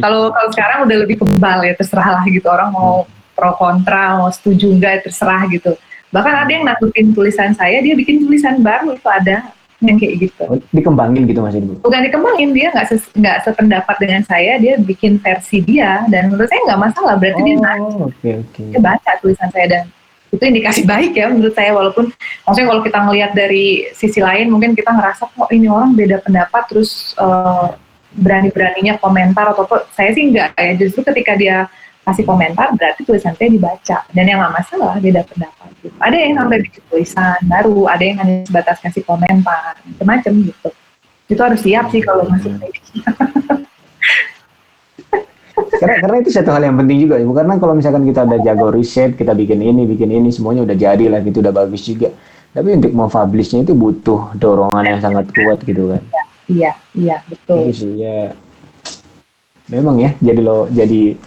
[0.00, 2.48] Kalau kalau sekarang udah lebih kebal ya terserah lah gitu.
[2.48, 3.04] Orang mau
[3.36, 5.76] pro kontra mau setuju enggak terserah gitu.
[6.10, 9.52] Bahkan ada yang nakutin tulisan saya dia bikin tulisan baru itu ada
[9.84, 10.42] yang kayak gitu.
[10.48, 15.20] Oh, dikembangin gitu mas ibu bukan dikembangin dia nggak nggak sependapat dengan saya dia bikin
[15.20, 17.56] versi dia dan menurut saya nggak masalah berarti oh, dia
[18.08, 18.66] okay, okay.
[18.72, 19.82] dia baca tulisan saya dan
[20.32, 22.08] itu indikasi baik ya menurut saya walaupun
[22.48, 26.62] maksudnya kalau kita ngelihat dari sisi lain mungkin kita ngerasa kok ini orang beda pendapat
[26.72, 27.76] terus uh,
[28.16, 30.72] berani-beraninya komentar atau apa saya sih enggak ya.
[30.80, 31.68] Justru ketika dia
[32.06, 34.06] kasih komentar berarti tulisan saya dibaca.
[34.14, 35.90] Dan yang nggak masalah beda pendapat gitu.
[35.98, 40.68] ada yang sampai bikin tulisan baru ada yang hanya sebatas kasih komentar macam-macam gitu.
[41.26, 42.54] Itu harus siap sih kalau masuk
[45.76, 47.18] karena karena itu satu hal yang penting juga.
[47.20, 50.76] Ibu karena kalau misalkan kita udah jago riset kita bikin ini bikin ini semuanya udah
[50.78, 52.14] jadi lah gitu udah bagus juga.
[52.56, 56.02] Tapi untuk mau publishnya itu butuh dorongan yang sangat kuat gitu kan.
[56.46, 57.68] Iya iya betul.
[57.98, 58.32] Iya
[59.66, 61.18] memang ya jadi lo jadi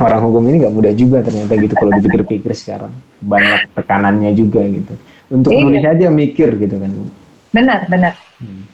[0.00, 4.94] orang hukum ini nggak mudah juga ternyata gitu kalau dipikir-pikir sekarang banyak tekanannya juga gitu
[5.30, 5.62] untuk iya.
[5.62, 6.90] nulis aja mikir gitu kan
[7.52, 8.64] benar benar hmm.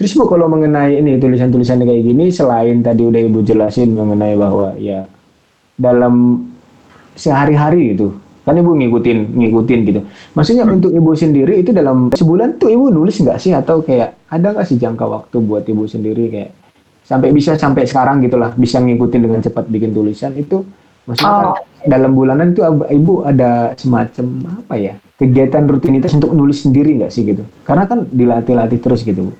[0.00, 4.72] terus bu kalau mengenai ini tulisan-tulisan kayak gini selain tadi udah ibu jelasin mengenai bahwa
[4.80, 5.04] ya
[5.76, 6.48] dalam
[7.14, 10.00] sehari-hari gitu kan ibu ngikutin ngikutin gitu
[10.32, 10.76] maksudnya hmm.
[10.80, 14.66] untuk ibu sendiri itu dalam sebulan tuh ibu nulis nggak sih atau kayak ada nggak
[14.68, 16.63] sih jangka waktu buat ibu sendiri kayak
[17.04, 20.64] sampai bisa sampai sekarang gitulah bisa ngikutin dengan cepat bikin tulisan itu.
[21.04, 21.60] Maksudnya oh.
[21.84, 27.28] dalam bulanan itu ibu ada semacam apa ya kegiatan rutinitas untuk nulis sendiri nggak sih
[27.28, 27.44] gitu?
[27.62, 29.32] Karena kan dilatih-latih terus gitu bu.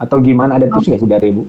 [0.00, 0.56] Atau gimana?
[0.56, 1.44] Ada terus nggak sih dari ibu?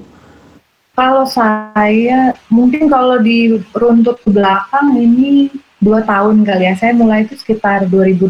[0.92, 5.48] Kalau saya mungkin kalau di runtut ke belakang ini
[5.80, 6.74] dua tahun kali ya.
[6.76, 8.28] Saya mulai itu sekitar 2018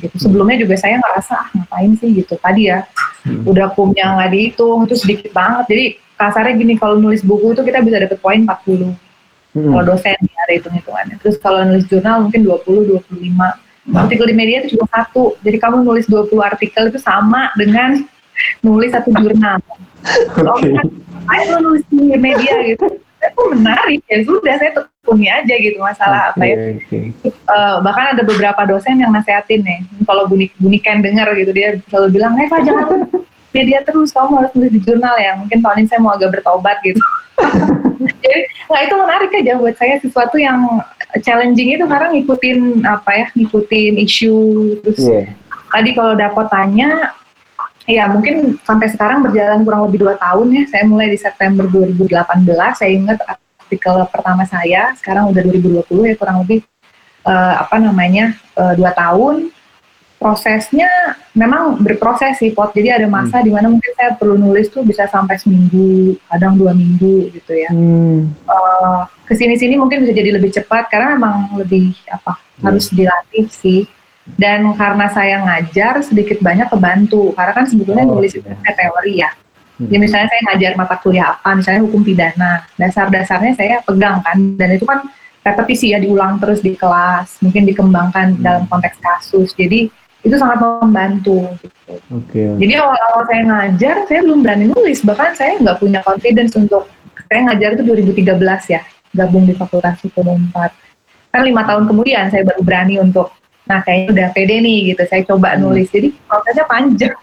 [0.00, 0.16] gitu.
[0.16, 0.22] Hmm.
[0.24, 2.10] sebelumnya juga saya ngerasa ah ngapain sih?
[2.24, 2.34] gitu.
[2.40, 2.88] Tadi ya
[3.28, 3.44] hmm.
[3.44, 5.64] udah kumnya nggak dihitung itu sedikit banget.
[5.70, 5.84] Jadi
[6.18, 8.50] kasarnya gini kalau nulis buku itu kita bisa dapat poin 40
[9.54, 9.70] hmm.
[9.70, 14.36] kalau dosen ya ada hitung hitungannya terus kalau nulis jurnal mungkin 20 25 artikel di
[14.36, 15.38] media itu cuma satu.
[15.40, 18.04] Jadi kamu nulis 20 artikel itu sama dengan
[18.60, 19.62] nulis satu jurnal.
[20.38, 20.78] Okay.
[21.26, 22.86] ayo nulis di media gitu?
[23.18, 24.22] Itu menarik ya.
[24.22, 26.56] Sudah saya tekuni aja gitu masalah okay, apa ya.
[26.86, 27.02] Okay.
[27.26, 29.82] Uh, eh, bahkan ada beberapa dosen yang nasehatin nih.
[30.06, 33.10] Kalau bunik bunikan dengar gitu dia selalu bilang eh pak jangan
[33.52, 36.76] media terus kamu harus nulis di jurnal ya mungkin tahun ini saya mau agak bertobat
[36.84, 37.00] gitu
[38.22, 40.82] jadi nggak itu menarik aja buat saya sesuatu yang
[41.24, 44.36] challenging itu karena ngikutin apa ya ngikutin isu
[44.84, 45.26] terus yeah.
[45.72, 47.16] tadi kalau dapat tanya
[47.88, 52.44] ya mungkin sampai sekarang berjalan kurang lebih dua tahun ya saya mulai di September 2018
[52.76, 56.60] saya ingat artikel pertama saya sekarang udah 2020 ya kurang lebih
[57.24, 59.48] uh, apa namanya uh, dua tahun
[60.18, 60.90] prosesnya
[61.32, 62.74] memang berproses sih pot.
[62.74, 63.46] Jadi ada masa hmm.
[63.46, 67.70] di mana mungkin saya perlu nulis tuh bisa sampai seminggu, kadang dua minggu gitu ya.
[67.70, 68.34] Hmm.
[68.44, 72.66] Uh, Ke sini-sini mungkin bisa jadi lebih cepat karena memang lebih apa hmm.
[72.66, 73.86] harus dilatih sih.
[74.28, 78.72] Dan karena saya ngajar sedikit banyak kebantu karena kan sebetulnya oh, nulis itu iya.
[78.76, 79.30] teori ya.
[79.78, 79.88] Hmm.
[79.88, 84.74] Jadi misalnya saya ngajar mata kuliah apa, misalnya hukum pidana, dasar-dasarnya saya pegang kan, dan
[84.74, 85.06] itu kan
[85.46, 88.42] repetisi ya diulang terus di kelas, mungkin dikembangkan hmm.
[88.42, 89.54] dalam konteks kasus.
[89.56, 89.88] Jadi
[90.26, 91.94] itu sangat membantu gitu.
[92.10, 92.50] Okay.
[92.58, 96.90] Jadi awal-awal saya ngajar, saya belum berani nulis, bahkan saya nggak punya confidence untuk
[97.30, 98.80] saya ngajar itu 2013 ya,
[99.14, 101.32] gabung di Fakultas Hukum 4.
[101.32, 103.30] Kan lima tahun kemudian saya baru berani untuk,
[103.68, 105.60] nah kayaknya udah pede nih gitu, saya coba hmm.
[105.62, 105.88] nulis.
[105.92, 107.16] Jadi prosesnya panjang.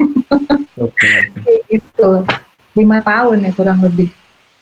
[0.79, 0.95] Oke.
[0.95, 1.55] Okay.
[1.75, 2.23] gitu,
[2.79, 4.07] lima tahun ya kurang lebih.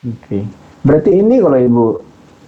[0.03, 0.17] Oke.
[0.25, 0.43] Okay.
[0.83, 1.85] Berarti ini kalau ibu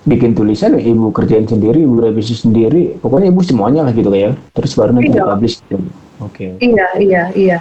[0.06, 4.38] bikin tulisan ya ibu kerjain sendiri, ibu revisi sendiri, pokoknya ibu semuanya lah gitu kayak.
[4.54, 5.26] Terus baru nanti iya.
[5.26, 5.58] publish.
[5.66, 5.76] Gitu.
[6.22, 6.56] Oke.
[6.56, 6.72] Okay.
[6.72, 7.60] Iya, iya, iya.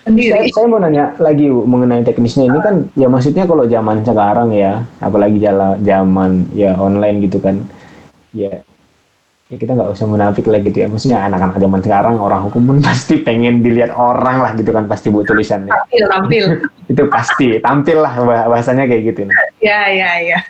[0.00, 4.50] Saya, saya mau nanya lagi Bu, mengenai teknisnya ini kan ya maksudnya kalau zaman sekarang
[4.50, 7.62] ya, apalagi jalan zaman ya online gitu kan,
[8.32, 8.64] ya
[9.50, 10.86] ya kita nggak usah munafik lah gitu ya.
[10.86, 15.10] Maksudnya anak-anak zaman sekarang orang hukum pun pasti pengen dilihat orang lah gitu kan pasti
[15.10, 16.44] buat tulisannya tampil tampil.
[16.92, 18.12] Itu pasti tampil lah
[18.46, 19.36] bahasanya kayak gitu nih.
[19.60, 20.38] Ya ya ya.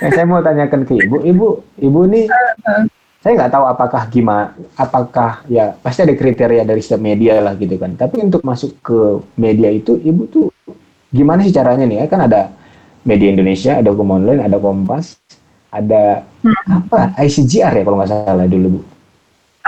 [0.00, 1.20] Nah, saya mau tanyakan ke ibu.
[1.20, 1.48] Ibu
[1.82, 2.82] ibu nih uh, uh.
[3.20, 7.76] saya nggak tahu apakah gimana apakah ya pasti ada kriteria dari setiap media lah gitu
[7.76, 7.98] kan.
[7.98, 8.98] Tapi untuk masuk ke
[9.36, 10.46] media itu ibu tuh
[11.12, 11.98] gimana sih caranya nih?
[12.00, 12.48] Ya kan ada
[13.04, 15.16] media Indonesia ada hukum online ada Kompas
[15.70, 16.82] ada hmm.
[16.82, 18.80] apa ICGR ya kalau nggak salah dulu bu.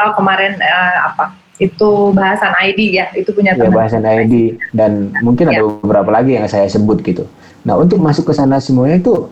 [0.02, 1.24] Oh kemarin uh, apa
[1.62, 5.62] itu bahasan ID ya itu punya ya, bahasan ID dan mungkin ya.
[5.62, 7.22] ada beberapa lagi yang saya sebut gitu.
[7.62, 9.30] Nah untuk masuk ke sana semuanya itu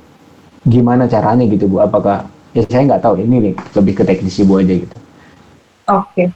[0.69, 1.83] gimana caranya gitu bu?
[1.83, 4.97] Apakah ya saya nggak tahu ini nih lebih ke teknis ibu aja gitu.
[5.91, 6.27] Oke, okay.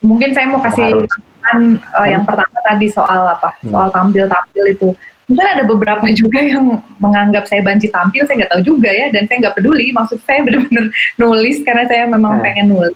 [0.00, 1.04] mungkin saya mau kasih
[1.44, 3.52] kan uh, yang pertama tadi soal apa?
[3.60, 3.76] Hmm.
[3.76, 4.88] Soal tampil tampil itu
[5.26, 9.26] mungkin ada beberapa juga yang menganggap saya banci tampil saya nggak tahu juga ya dan
[9.26, 10.86] saya nggak peduli maksud saya benar-benar
[11.20, 12.44] nulis karena saya memang hmm.
[12.46, 12.94] pengen nulis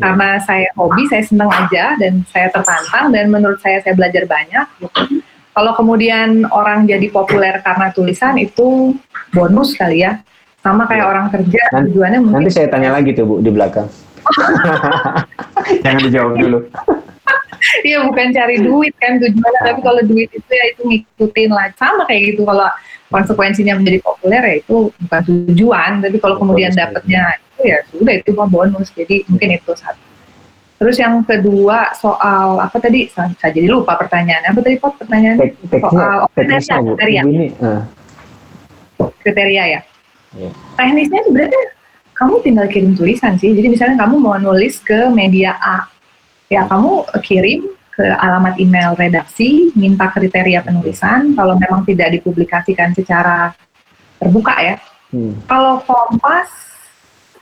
[0.00, 4.66] karena saya hobi saya senang aja dan saya tertantang dan menurut saya saya belajar banyak
[4.80, 5.20] gitu.
[5.52, 8.96] kalau kemudian orang jadi populer karena tulisan itu
[9.34, 10.22] bonus kali ya
[10.64, 11.10] sama kayak ya.
[11.10, 13.88] orang kerja nanti, tujuannya mungkin nanti saya tanya lagi tuh bu di belakang
[15.84, 16.58] jangan dijawab dulu
[17.84, 22.08] Iya bukan cari duit kan tujuannya, tapi kalau duit itu ya itu ngikutin lah sama
[22.08, 22.68] kayak gitu kalau
[23.10, 28.30] konsekuensinya menjadi populer ya itu bukan tujuan, tapi kalau kemudian dapatnya itu ya sudah itu
[28.32, 28.88] mah bonus.
[28.94, 30.00] Jadi mungkin itu satu.
[30.80, 33.04] Terus yang kedua soal apa tadi?
[33.12, 34.48] Saya jadi lupa pertanyaan.
[34.48, 37.22] Apa tadi kok pertanyaan Tek, soal oh, kriteria.
[37.60, 37.84] uh.
[39.20, 39.80] Kriteria ya.
[40.32, 40.52] Yeah.
[40.80, 41.64] Teknisnya sebenarnya
[42.16, 43.52] kamu tinggal kirim tulisan sih.
[43.52, 45.84] Jadi misalnya kamu mau nulis ke media A,
[46.50, 53.54] ya kamu kirim ke alamat email redaksi, minta kriteria penulisan, kalau memang tidak dipublikasikan secara
[54.18, 54.76] terbuka ya.
[55.14, 55.38] Hmm.
[55.46, 56.50] Kalau Kompas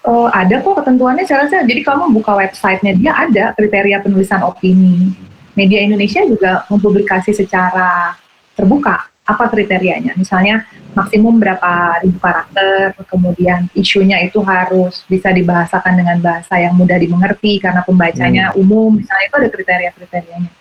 [0.05, 5.17] uh, ada kok ketentuannya saya rasa, jadi kamu buka websitenya dia ada kriteria penulisan opini.
[5.57, 8.15] Media Indonesia juga mempublikasi secara
[8.55, 10.15] terbuka apa kriterianya.
[10.15, 10.65] Misalnya
[10.99, 17.63] maksimum berapa ribu karakter, kemudian isunya itu harus bisa dibahasakan dengan bahasa yang mudah dimengerti
[17.63, 18.61] karena pembacanya hmm.
[18.61, 20.53] umum, misalnya itu ada kriteria-kriterianya.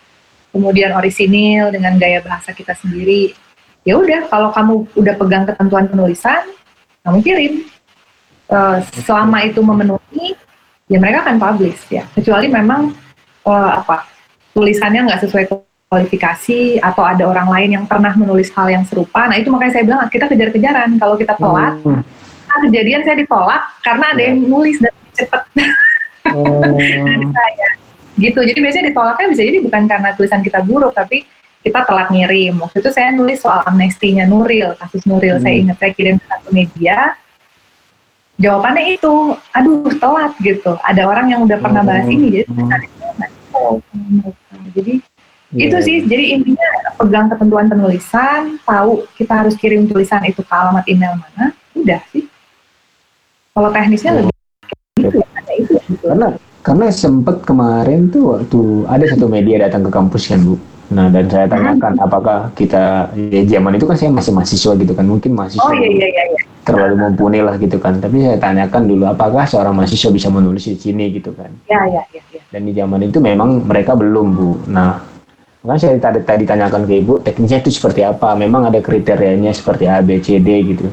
[0.54, 3.34] Kemudian orisinil dengan gaya bahasa kita sendiri.
[3.82, 6.45] Ya udah, kalau kamu udah pegang ketentuan penulisan,
[7.02, 7.54] kamu kirim.
[8.47, 10.38] Uh, selama itu memenuhi,
[10.88, 12.08] ya mereka akan publish ya.
[12.15, 12.95] Kecuali memang
[13.43, 14.08] uh, apa
[14.56, 15.45] tulisannya nggak sesuai
[15.88, 19.23] kualifikasi atau ada orang lain yang pernah menulis hal yang serupa.
[19.32, 21.00] Nah itu makanya saya bilang kita kejar-kejaran.
[21.00, 22.02] Kalau kita telat, hmm.
[22.47, 24.47] nah, kejadian saya ditolak karena ada yang iya.
[24.52, 25.41] nulis dan cepet.
[26.28, 27.32] Hmm.
[27.39, 27.69] saya.
[28.19, 28.39] Gitu.
[28.43, 31.23] Jadi biasanya ditolaknya bisa jadi bukan karena tulisan kita buruk, tapi
[31.63, 32.60] kita telat ngirim.
[32.60, 35.39] Waktu itu saya nulis soal amnestinya Nuril, kasus Nuril.
[35.39, 35.43] Hmm.
[35.47, 37.15] Saya ingat saya kirim ke satu media.
[38.38, 40.76] Jawabannya itu, aduh telat gitu.
[40.84, 42.69] Ada orang yang udah pernah bahas ini, jadi hmm.
[44.78, 44.93] jadi
[45.58, 45.74] Yeah.
[45.74, 46.70] Itu sih, jadi intinya
[47.02, 52.30] pegang ketentuan penulisan, tahu kita harus kirim tulisan itu ke alamat email mana, udah sih.
[53.58, 54.17] Kalau teknisnya oh.
[54.30, 54.38] lebih
[55.02, 55.17] gitu,
[55.58, 55.74] itu.
[55.89, 56.06] Gitu.
[56.06, 60.62] Karena karena sempat kemarin tuh waktu ada satu media datang ke kampus kan bu.
[60.93, 62.06] Nah dan saya tanyakan hmm.
[62.06, 65.89] apakah kita ya zaman itu kan saya masih mahasiswa gitu kan mungkin mahasiswa oh, iya,
[65.89, 66.41] iya, iya, iya.
[66.67, 67.98] terlalu mumpuni lah gitu kan.
[67.98, 71.50] Tapi saya tanyakan dulu apakah seorang mahasiswa bisa menulis di sini gitu kan.
[71.65, 72.41] Ya, ya, ya, ya.
[72.54, 74.52] Dan di zaman itu memang mereka belum bu.
[74.70, 75.16] Nah
[75.67, 78.39] Makanya saya tadi, tadi tanyakan ke ibu, teknisnya itu seperti apa?
[78.39, 80.88] Memang ada kriterianya seperti A, B, C, D gitu.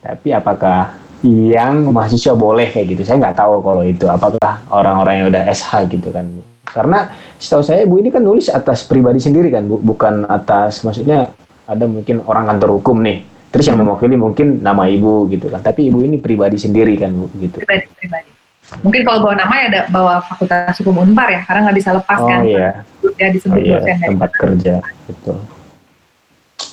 [0.00, 0.96] Tapi apakah
[1.28, 3.02] yang mahasiswa boleh kayak gitu?
[3.04, 4.08] Saya nggak tahu kalau itu.
[4.08, 6.24] Apakah orang-orang yang udah SH gitu kan?
[6.64, 11.28] Karena setahu saya Bu ini kan nulis atas pribadi sendiri kan Bu, bukan atas maksudnya
[11.68, 13.28] ada mungkin orang kantor hukum nih.
[13.52, 15.60] Terus yang mewakili mungkin nama Ibu gitu kan.
[15.60, 17.60] Tapi Ibu ini pribadi sendiri kan Bu gitu.
[17.60, 18.37] Pribadi, pribadi.
[18.84, 22.20] Mungkin kalau bawa nama ya ada bawa Fakultas Hukum Unpar ya, karena nggak bisa lepas
[22.20, 22.40] oh, kan.
[22.44, 22.68] Iya.
[23.16, 23.80] Ya disebut oh, iya.
[23.80, 24.74] dosen tempat kerja,
[25.08, 25.38] betul.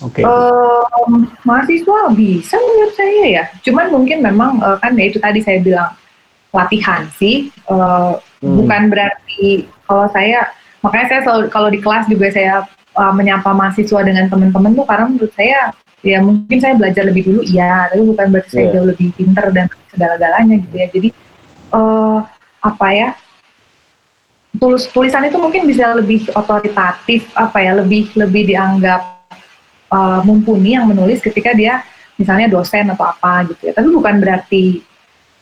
[0.03, 0.21] Oke.
[0.21, 0.23] Okay.
[0.27, 3.43] Um, mahasiswa bisa menurut saya ya.
[3.63, 5.95] Cuman mungkin memang uh, kan ya itu tadi saya bilang
[6.51, 7.47] latihan sih.
[7.71, 8.55] Uh, hmm.
[8.59, 10.51] Bukan berarti kalau saya
[10.83, 12.67] makanya saya selalu kalau di kelas juga saya
[12.99, 15.71] uh, menyapa mahasiswa dengan teman-teman tuh karena menurut saya
[16.05, 18.55] ya mungkin saya belajar lebih dulu iya, tapi bukan berarti yeah.
[18.55, 18.73] saya iya.
[18.77, 20.87] jauh lebih pinter dan segala-galanya gitu ya.
[20.91, 21.09] Jadi
[21.71, 22.19] uh,
[22.61, 23.09] apa ya?
[24.55, 29.01] Tulis tulisan itu mungkin bisa lebih otoritatif apa ya, lebih lebih dianggap
[29.91, 31.83] uh, mumpuni yang menulis ketika dia
[32.15, 33.73] misalnya dosen atau apa gitu ya.
[33.75, 34.79] Tapi bukan berarti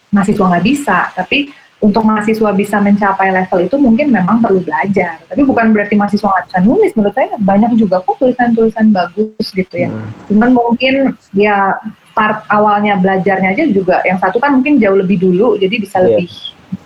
[0.10, 5.20] mahasiswa nggak bisa, tapi untuk mahasiswa bisa mencapai level itu mungkin memang perlu belajar.
[5.28, 6.92] Tapi bukan berarti mahasiswa nggak bisa nulis.
[6.96, 9.92] Menurut saya banyak juga kok tulisan-tulisan bagus gitu ya.
[9.92, 10.08] Hmm.
[10.32, 11.76] Cuman mungkin ya
[12.14, 16.22] part awalnya belajarnya aja juga yang satu kan mungkin jauh lebih dulu, jadi bisa yeah.
[16.22, 16.30] lebih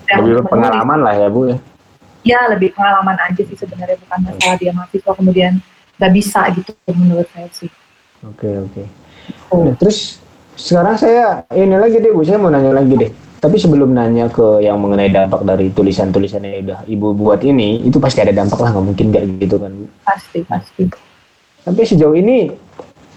[0.07, 1.57] lebih pengalaman lah ya bu ya.
[2.23, 5.53] Ya lebih pengalaman aja sih sebenarnya bukan masalah dia mahasiswa kemudian
[5.99, 7.71] nggak bisa gitu menurut saya sih.
[8.23, 8.71] Oke okay, oke.
[8.71, 8.85] Okay.
[9.51, 9.63] Oh.
[9.67, 10.19] Nah, terus
[10.55, 13.11] sekarang saya ini lagi deh bu, saya mau nanya lagi deh.
[13.37, 18.01] Tapi sebelum nanya ke yang mengenai dampak dari tulisan-tulisan yang udah ibu buat ini, itu
[18.01, 19.85] pasti ada dampak lah, nggak mungkin nggak gitu kan bu?
[20.01, 20.83] Pasti pasti.
[21.61, 22.49] Tapi sejauh ini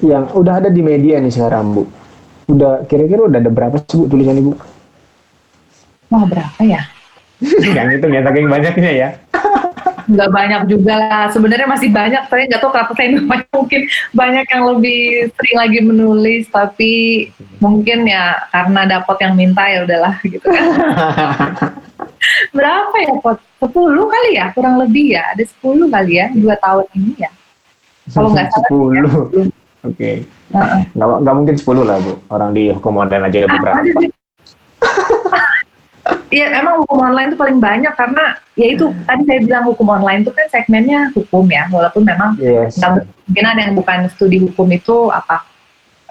[0.05, 1.89] yang udah ada di media nih sekarang bu,
[2.51, 4.53] udah kira-kira udah ada berapa sih bu tulisan ibu?
[6.11, 6.83] Wah berapa ya?
[7.41, 9.09] yang itu ya saking banyaknya ya.
[10.11, 11.25] Nggak banyak juga lah.
[11.31, 13.49] Sebenarnya masih banyak saya nggak tahu kenapa saya banyak.
[13.55, 13.81] Mungkin
[14.13, 15.01] banyak yang lebih
[15.39, 16.93] sering lagi menulis tapi
[17.63, 20.65] mungkin ya karena dapat yang minta ya udahlah gitu kan.
[22.57, 23.39] Berapa ya pot?
[23.61, 25.33] Sepuluh kali ya kurang lebih ya.
[25.33, 27.31] Ada sepuluh kali ya dua tahun ini ya.
[28.11, 29.15] Kalau nggak salah sepuluh.
[29.31, 29.45] ya,
[29.85, 30.15] oke okay.
[30.53, 30.83] uh -uh.
[30.95, 33.81] nggak mungkin sepuluh lah bu orang di hukum online aja beberapa
[36.31, 39.03] Iya emang hukum online itu paling banyak karena ya itu hmm.
[39.03, 42.79] tadi saya bilang hukum online itu kan segmennya hukum ya walaupun memang yes.
[43.27, 45.43] mungkin ada yang bukan studi hukum itu apa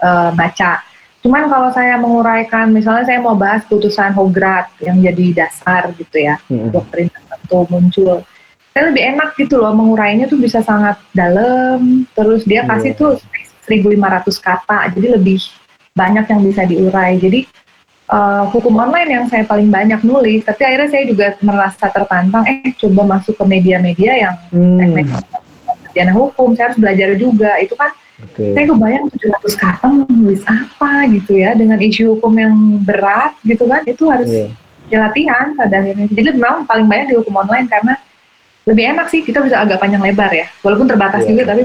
[0.03, 0.83] uh, baca.
[1.23, 6.35] Cuman kalau saya menguraikan misalnya saya mau bahas putusan Hograt yang jadi dasar gitu ya
[6.51, 6.71] hmm.
[6.71, 8.15] doktrin tertentu muncul,
[8.75, 12.99] saya lebih enak gitu loh mengurainya tuh bisa sangat dalam terus dia kasih yeah.
[12.99, 13.11] tuh
[13.69, 15.37] 1.500 kata jadi lebih
[15.93, 17.45] banyak yang bisa diurai jadi
[18.09, 22.73] uh, hukum online yang saya paling banyak nulis, tapi akhirnya saya juga merasa tertantang, eh
[22.75, 24.77] coba masuk ke media-media yang hmm.
[24.81, 25.07] teknik
[26.15, 27.91] hukum, saya harus belajar juga, itu kan
[28.23, 28.55] okay.
[28.55, 32.53] saya kebayang 700 kata menulis apa gitu ya, dengan isu hukum yang
[32.83, 34.29] berat gitu kan, itu harus
[34.89, 35.01] yeah.
[35.01, 36.07] latihan pada akhirnya.
[36.07, 37.99] Jadi memang paling banyak di hukum online karena
[38.63, 41.29] lebih enak sih, kita bisa agak panjang lebar ya, walaupun terbatas yeah.
[41.35, 41.61] juga, tapi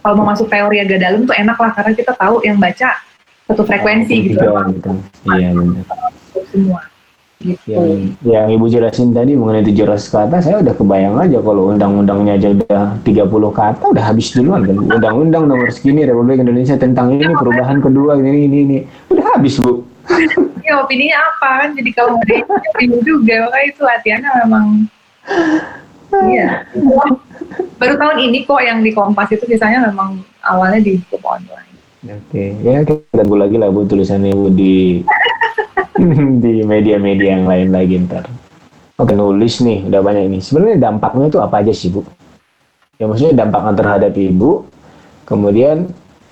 [0.00, 2.88] kalau mau masuk teori agak dalam tuh enak lah, karena kita tahu yang baca
[3.50, 4.46] satu frekuensi oh, gitu.
[4.72, 4.90] gitu.
[5.34, 5.48] Iya
[6.50, 6.82] Semua.
[7.40, 7.72] Gitu.
[7.72, 12.48] Yang, yang Ibu jelasin tadi mengenai 700 kata, saya udah kebayang aja kalau undang-undangnya aja
[12.52, 14.76] udah 30 kata, udah habis duluan kan.
[14.76, 18.78] Undang-undang nomor segini Republik Indonesia tentang ini, perubahan kedua, ini, ini, ini.
[19.08, 19.88] Udah habis, Bu.
[20.68, 22.44] ya opininya apa kan, jadi kalau ada
[22.76, 24.66] opini juga, makanya itu latihannya memang
[26.10, 26.66] Iya.
[27.78, 31.70] Baru tahun ini kok yang di Kompas itu biasanya memang awalnya di hukum online.
[32.00, 35.04] Oke, ya kita tunggu lagi lah bu tulisannya bu di
[36.44, 38.24] di media-media yang lain lagi ntar.
[39.00, 40.38] Oke nulis nih udah banyak ini.
[40.40, 42.04] Sebenarnya dampaknya itu apa aja sih bu?
[43.00, 44.64] Ya maksudnya dampak terhadap ibu.
[45.24, 45.88] Kemudian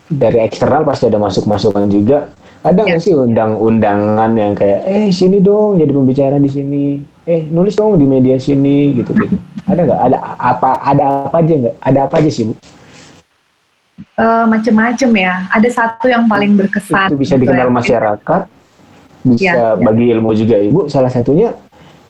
[0.09, 2.33] dari eksternal pasti ada masuk-masukan juga.
[2.61, 3.05] Ada nggak ya.
[3.05, 6.85] sih undang-undangan yang kayak eh sini dong jadi pembicara di sini.
[7.25, 9.37] Eh nulis dong di media sini gitu gitu.
[9.69, 10.01] Ada nggak?
[10.09, 10.71] Ada apa?
[10.81, 11.77] Ada apa aja nggak?
[11.85, 12.55] Ada apa aja sih bu?
[14.19, 15.47] uh, macem-macem ya.
[15.51, 17.11] Ada satu yang paling berkesan.
[17.11, 17.75] Itu bisa dikenal ya.
[17.75, 18.43] masyarakat,
[19.27, 19.83] bisa ya, ya.
[19.83, 20.87] bagi ilmu juga ibu.
[20.91, 21.55] Salah satunya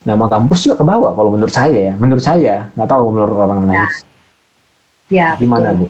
[0.04, 1.94] nama kampus juga ke bawah kalau menurut saya ya.
[1.96, 3.76] Menurut saya, nggak tahu menurut orang lain.
[3.76, 3.88] Ya,
[5.08, 5.86] ya gimana bu?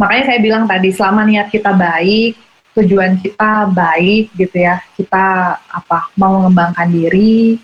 [0.00, 2.34] Makanya saya bilang tadi selama niat kita baik,
[2.74, 7.60] tujuan kita baik gitu ya, kita apa mau mengembangkan diri,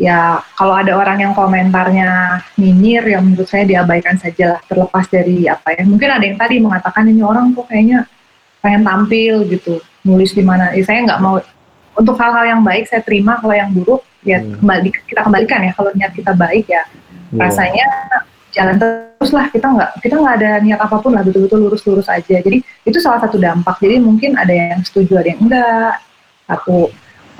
[0.00, 5.44] ya kalau ada orang yang komentarnya nyinyir ya menurut saya diabaikan saja lah terlepas dari
[5.44, 5.84] apa ya.
[5.84, 8.08] Mungkin ada yang tadi mengatakan ini orang kok kayaknya
[8.64, 9.76] pengen tampil gitu
[10.08, 10.72] nulis di mana.
[10.72, 11.36] Ya, saya nggak mau.
[12.00, 14.64] Untuk hal-hal yang baik saya terima kalau yang buruk ya hmm.
[14.64, 15.72] kembali kita kembalikan ya.
[15.76, 17.36] Kalau niat kita baik ya hmm.
[17.36, 17.88] rasanya
[18.56, 19.52] jalan terus lah.
[19.52, 22.40] Kita nggak kita nggak ada niat apa pun lah betul-betul lurus-lurus aja.
[22.40, 23.76] Jadi itu salah satu dampak.
[23.84, 26.00] Jadi mungkin ada yang setuju ada yang enggak.
[26.48, 26.88] Satu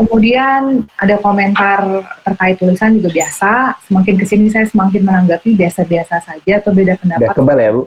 [0.00, 1.84] Kemudian ada komentar
[2.24, 3.76] terkait tulisan juga biasa.
[3.84, 7.28] Semakin ke sini saya semakin menanggapi biasa-biasa saja atau beda pendapat.
[7.28, 7.82] Udah kebal ya bu?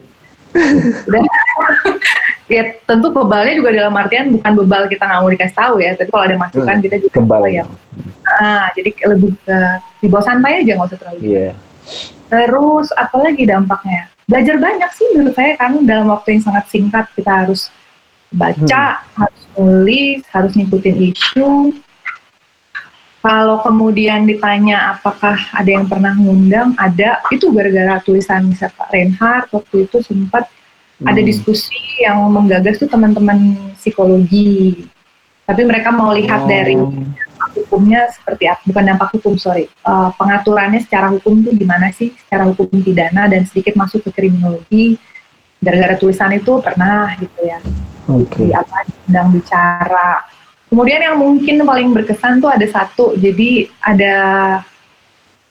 [1.09, 1.21] Udah.
[2.53, 5.91] ya tentu kebalnya juga dalam artian bukan bebal kita nggak mau dikasih tahu ya.
[5.97, 7.63] Tapi kalau ada masukan hmm, kita juga kebal ya.
[8.21, 9.57] Nah, jadi lebih ke
[10.05, 11.19] di bawah santai aja nggak usah terlalu.
[11.25, 11.33] Iya.
[11.33, 11.53] Yeah.
[12.29, 14.05] Terus apalagi dampaknya?
[14.29, 17.73] Belajar banyak sih menurut saya kan dalam waktu yang sangat singkat kita harus
[18.29, 19.17] baca, hmm.
[19.17, 21.73] harus nulis, harus ngikutin isu.
[23.23, 27.23] Kalau kemudian ditanya apakah ada yang pernah ngundang, ada.
[27.31, 30.51] Itu gara-gara tulisan misalnya Pak Reinhardt waktu itu sempat
[30.99, 31.07] hmm.
[31.07, 34.83] ada diskusi yang menggagas tuh teman-teman psikologi.
[35.47, 36.49] Tapi mereka mau lihat oh.
[36.51, 36.75] dari
[37.55, 39.71] hukumnya seperti apa, bukan dampak hukum, sorry.
[39.87, 44.99] Uh, pengaturannya secara hukum tuh gimana sih, secara hukum pidana dan sedikit masuk ke kriminologi.
[45.63, 47.63] Gara-gara tulisan itu pernah gitu ya.
[48.03, 48.51] Okay.
[48.51, 50.27] Di apa, sedang bicara.
[50.73, 54.15] Kemudian yang mungkin paling berkesan tuh ada satu, jadi ada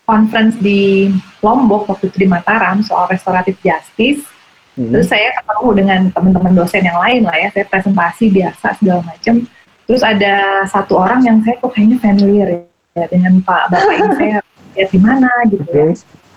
[0.02, 4.26] conference di Lombok waktu itu di Mataram soal restoratif justice.
[4.74, 4.90] Hmm.
[4.90, 9.46] Terus saya ketemu dengan teman-teman dosen yang lain lah ya, saya presentasi biasa segala macam
[9.86, 12.48] Terus ada satu orang yang saya kok kayaknya familiar
[12.96, 14.36] ya dengan Pak Bapak ini saya
[14.74, 15.92] lihat di mana gitu ya.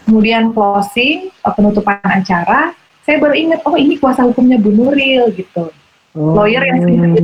[0.06, 2.76] Kemudian closing, eh, penutupan acara,
[3.08, 5.74] saya baru ingat, oh ini kuasa hukumnya Bu Nuril gitu.
[6.14, 6.36] Oh.
[6.36, 7.16] Lawyer yang sering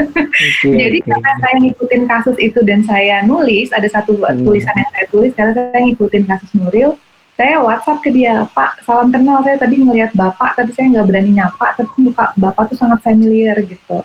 [0.00, 1.08] okay, Jadi okay.
[1.08, 4.44] karena saya ngikutin kasus itu dan saya nulis, ada satu hmm.
[4.44, 6.90] tulisan yang saya tulis, karena saya ngikutin kasus Nuril,
[7.36, 11.30] saya WhatsApp ke dia, Pak, salam kenal, saya tadi ngelihat Bapak, tapi saya nggak berani
[11.36, 14.04] nyapa, tapi muka Bapak tuh sangat familiar gitu.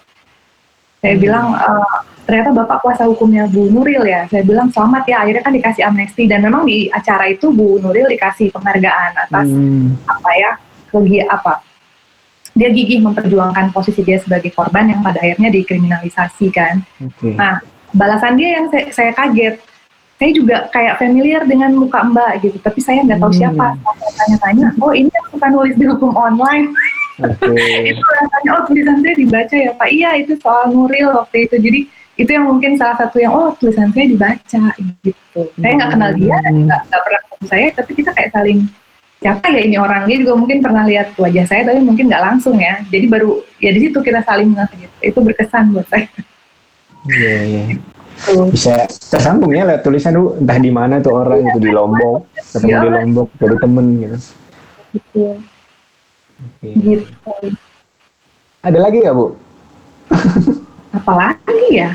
[1.01, 1.23] Saya hmm.
[1.23, 1.97] bilang uh,
[2.29, 4.29] ternyata bapak kuasa hukumnya Bu Nuril ya.
[4.29, 5.25] Saya bilang selamat ya.
[5.25, 9.97] Akhirnya kan dikasih amnesti dan memang di acara itu Bu Nuril dikasih penghargaan atas hmm.
[10.05, 10.51] apa ya
[10.93, 11.70] kegia apa
[12.51, 16.83] dia gigih memperjuangkan posisi dia sebagai korban yang pada akhirnya dikriminalisasi kan.
[16.99, 17.35] Okay.
[17.39, 17.63] Nah
[17.95, 19.55] balasan dia yang saya, saya kaget.
[20.21, 23.39] Saya juga kayak familiar dengan muka Mbak gitu, tapi saya nggak tahu hmm.
[23.41, 23.67] siapa.
[23.73, 26.69] Saya tanya-tanya, oh ini yang suka nulis di hukum online.
[27.17, 27.89] Okay.
[27.89, 29.89] itu rasanya oh tulisan saya dibaca ya Pak.
[29.89, 31.55] Iya itu soal Nuril waktu itu.
[31.57, 31.79] Jadi
[32.21, 35.41] itu yang mungkin salah satu yang oh tulisan saya dibaca gitu.
[35.57, 36.69] Saya nggak kenal dia hmm.
[36.69, 38.59] nggak pernah ketemu saya, tapi kita kayak saling
[39.21, 42.57] siapa ya ini orang dia juga mungkin pernah lihat wajah saya tapi mungkin nggak langsung
[42.57, 42.81] ya.
[42.89, 44.95] Jadi baru ya di situ kita saling ngerti gitu.
[45.05, 46.09] Itu berkesan buat saya.
[47.05, 47.63] Iya yeah, iya.
[47.77, 48.49] Yeah.
[48.53, 52.69] Bisa tersambung ya lihat tulisan tuh entah di mana tuh orang itu di Lombok, ketemu
[52.69, 52.93] di iya.
[53.01, 54.17] Lombok jadi temen gitu.
[54.91, 55.35] Betul.
[56.41, 56.73] Okay.
[56.77, 57.33] Gitu.
[58.61, 59.33] Ada lagi ya Bu?
[60.97, 61.93] Apalagi ya?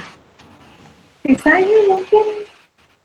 [1.23, 2.27] Sisanya mungkin.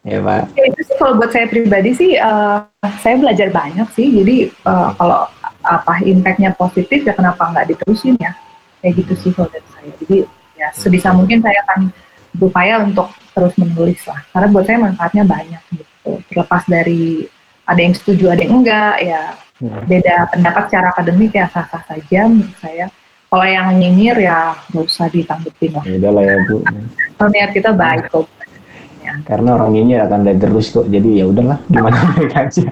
[0.02, 0.58] Ya Pak.
[0.58, 2.66] Ya, itu sih kalau buat saya pribadi sih, uh,
[3.02, 4.10] saya belajar banyak sih.
[4.10, 5.30] Jadi uh, kalau
[5.62, 8.34] apa impactnya positif ya kenapa nggak diterusin ya?
[8.82, 9.92] Kayak gitu sih kalau dari saya.
[10.02, 10.18] Jadi
[10.58, 11.94] ya sebisa mungkin saya akan
[12.34, 14.20] berupaya untuk terus menulis lah.
[14.34, 16.18] Karena buat saya manfaatnya banyak gitu.
[16.34, 17.30] Terlepas dari
[17.70, 19.86] ada yang setuju, ada yang enggak, ya Hmm.
[19.86, 22.90] beda pendapat secara akademik ya sah-sah saja menurut saya.
[23.30, 25.86] Kalau yang nyinyir ya nggak usah ditanggepin lah.
[25.86, 26.66] Ya lah ya bu.
[27.16, 28.26] Kalau niat kita baik kok.
[29.12, 29.28] Ya.
[29.28, 30.88] Karena orang nyinyir akan dari terus kok.
[30.88, 32.72] Jadi ya udahlah gimana mereka aja.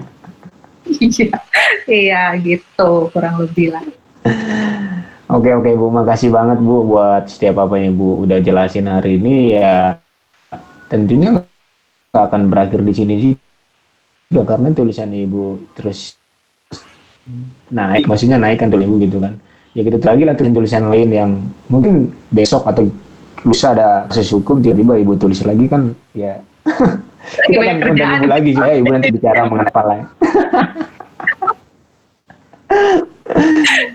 [0.88, 1.36] iya,
[1.86, 3.84] iya gitu kurang lebih lah.
[5.30, 9.54] Oke oke Bu, makasih banget Bu buat setiap apa yang Bu udah jelasin hari ini
[9.54, 10.00] ya.
[10.88, 13.34] Tentunya nggak akan berakhir di sini sih.
[14.30, 16.14] Ya, karena tulisan Ibu terus
[17.70, 19.38] naik maksudnya naik kan tulis gitu kan
[19.76, 21.30] ya gitu lagi lah tulisan-tulisan lain yang
[21.70, 22.90] mungkin besok atau
[23.46, 26.40] lusa ada proses hukum tiba-tiba ibu tulis lagi kan ya.
[27.46, 30.04] Kita kan undang ibu lagi ya ibu nanti bicara mengenai apa lain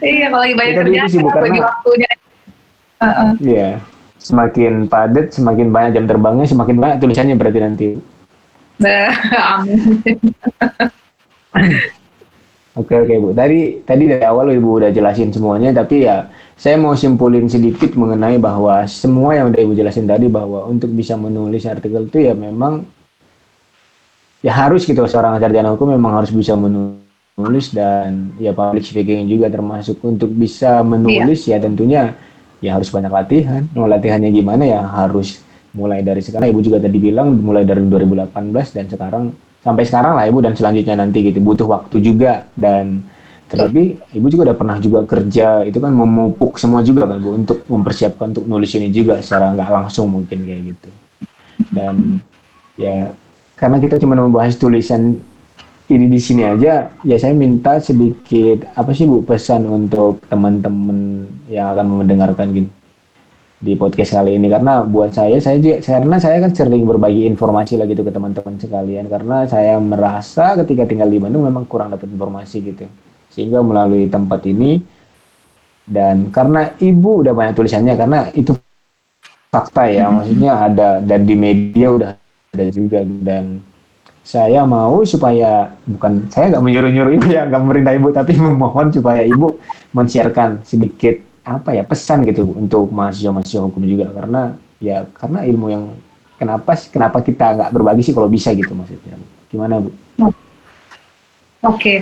[0.03, 2.09] iya kalau lagi banyak kerjaan sibuk karena waktunya.
[3.01, 3.31] Uh-uh.
[3.43, 3.69] iya.
[4.21, 7.89] Semakin padat semakin banyak jam terbangnya semakin banyak tulisannya berarti nanti.
[8.81, 9.13] Nah,
[9.61, 10.17] amin.
[12.75, 13.29] Oke oke Bu.
[13.31, 18.39] Tadi tadi dari awal Ibu udah jelasin semuanya, tapi ya saya mau simpulin sedikit mengenai
[18.39, 22.87] bahwa semua yang udah Ibu jelasin tadi bahwa untuk bisa menulis artikel itu ya memang
[24.39, 29.51] ya harus gitu seorang sarjana hukum memang harus bisa menulis dan ya public speaking juga
[29.51, 31.59] termasuk untuk bisa menulis iya.
[31.59, 32.01] ya tentunya
[32.63, 33.61] ya harus banyak latihan.
[33.75, 35.43] Mau latihannya gimana ya harus
[35.75, 36.49] mulai dari sekarang.
[36.55, 38.31] Ibu juga tadi bilang mulai dari 2018
[38.71, 39.23] dan sekarang
[39.65, 43.01] sampai sekarang lah ibu dan selanjutnya nanti gitu butuh waktu juga dan
[43.45, 47.61] terlebih ibu juga udah pernah juga kerja itu kan memupuk semua juga kan bu untuk
[47.69, 50.89] mempersiapkan untuk nulis ini juga secara nggak langsung mungkin kayak gitu.
[51.69, 52.19] Dan
[52.75, 53.13] ya
[53.55, 55.21] karena kita cuma membahas tulisan
[55.85, 61.77] ini di sini aja ya saya minta sedikit apa sih bu pesan untuk teman-teman yang
[61.77, 62.69] akan mendengarkan gini
[63.61, 64.49] di podcast kali ini?
[64.49, 68.57] Karena buat saya saya juga karena saya kan sering berbagi informasi lagi gitu ke teman-teman
[68.57, 72.89] sekalian karena saya merasa ketika tinggal di Bandung memang kurang dapat informasi gitu
[73.35, 74.79] sehingga melalui tempat ini
[75.83, 78.55] dan karena ibu udah banyak tulisannya karena itu
[79.51, 82.09] fakta ya maksudnya ada dan di media udah
[82.55, 83.59] ada juga dan
[84.25, 89.21] saya mau supaya bukan saya nggak menyuruh-nyuruh ibu ya nggak memerintah ibu tapi memohon supaya
[89.21, 89.59] ibu
[89.91, 95.83] men-sharekan sedikit apa ya pesan gitu untuk mahasiswa-mahasiswa hukum juga karena ya karena ilmu yang
[96.41, 99.19] kenapa sih kenapa kita nggak berbagi sih kalau bisa gitu maksudnya
[99.53, 99.93] gimana bu?
[100.25, 100.33] Oke,
[101.65, 101.97] okay.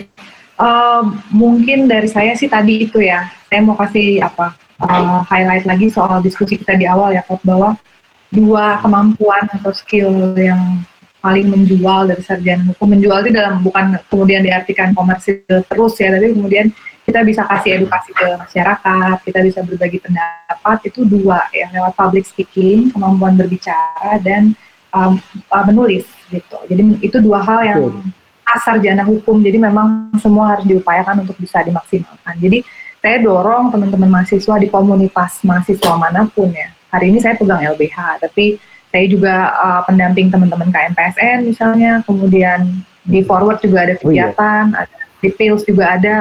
[0.57, 5.89] Uh, mungkin dari saya sih tadi itu ya saya mau kasih apa uh, highlight lagi
[5.89, 7.77] soal diskusi kita di awal ya Kok bahwa
[8.33, 10.81] dua kemampuan atau skill yang
[11.23, 16.35] paling menjual dari sarjana hukum menjual itu dalam bukan kemudian diartikan komersil terus ya tapi
[16.35, 16.67] kemudian
[17.03, 22.23] kita bisa kasih edukasi ke masyarakat, kita bisa berbagi pendapat itu dua ya lewat public
[22.23, 24.55] speaking, kemampuan berbicara dan
[24.95, 25.19] um,
[25.67, 26.57] menulis gitu.
[26.71, 27.83] Jadi itu dua hal yang
[28.45, 29.39] asar jana hukum.
[29.39, 32.35] Jadi memang semua harus diupayakan untuk bisa dimaksimalkan.
[32.39, 32.63] Jadi
[33.03, 36.71] saya dorong teman-teman mahasiswa di komunitas mahasiswa mana pun ya.
[36.93, 38.61] Hari ini saya pegang LBH, tapi
[38.93, 44.85] saya juga uh, pendamping teman-teman KMPSN misalnya, kemudian di forward juga ada kegiatan, oh, iya.
[44.85, 46.15] ada di PILS juga ada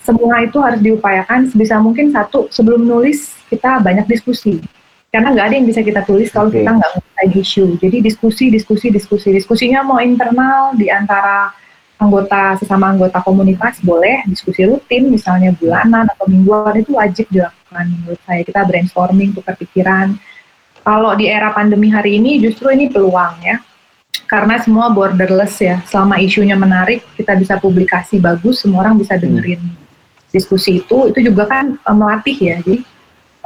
[0.00, 4.62] semua itu harus diupayakan sebisa mungkin satu sebelum nulis kita banyak diskusi
[5.10, 6.62] karena nggak ada yang bisa kita tulis kalau okay.
[6.62, 11.50] kita nggak menguasai isu jadi diskusi diskusi diskusi diskusinya mau internal di antara
[11.96, 18.20] anggota sesama anggota komunitas boleh diskusi rutin misalnya bulanan atau mingguan itu wajib dilakukan menurut
[18.24, 18.40] saya.
[18.44, 20.16] Kita brainstorming tukar pikiran.
[20.86, 23.58] Kalau di era pandemi hari ini justru ini peluang ya.
[24.26, 25.80] Karena semua borderless ya.
[25.88, 29.86] Selama isunya menarik kita bisa publikasi bagus semua orang bisa dengerin hmm
[30.36, 31.08] diskusi itu.
[31.08, 32.60] Itu juga kan uh, melatih ya.
[32.60, 32.84] Jadi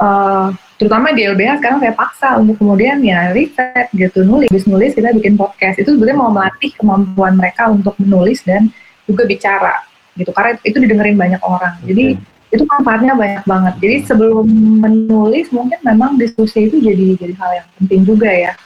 [0.03, 0.51] uh,
[0.81, 4.49] terutama di LBH sekarang saya paksa untuk kemudian ya riset gitu nulis.
[4.65, 5.77] Nulis kita bikin podcast.
[5.77, 8.73] Itu sebenarnya mau melatih kemampuan mereka untuk menulis dan
[9.05, 9.85] juga bicara
[10.17, 10.33] gitu.
[10.33, 11.77] Karena itu didengerin banyak orang.
[11.85, 12.17] Jadi
[12.49, 13.73] itu manfaatnya banyak banget.
[13.77, 14.49] Jadi sebelum
[14.81, 18.57] menulis mungkin memang diskusi itu jadi jadi hal yang penting juga ya.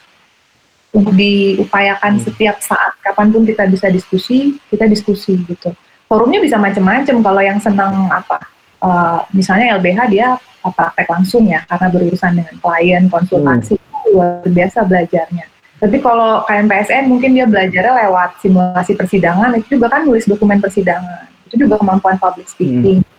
[0.96, 2.24] Untuk diupayakan hmm.
[2.24, 5.76] setiap saat kapan pun kita bisa diskusi kita diskusi gitu.
[6.08, 8.40] Forumnya bisa macam-macam kalau yang senang apa
[8.80, 10.40] uh, misalnya LBH dia
[10.72, 14.14] praktek langsung ya karena berurusan dengan klien konsultasi hmm.
[14.14, 15.46] luar biasa belajarnya
[15.76, 21.28] tapi kalau KMPSN mungkin dia belajarnya lewat simulasi persidangan itu juga kan nulis dokumen persidangan
[21.52, 23.14] itu juga kemampuan public speaking hmm.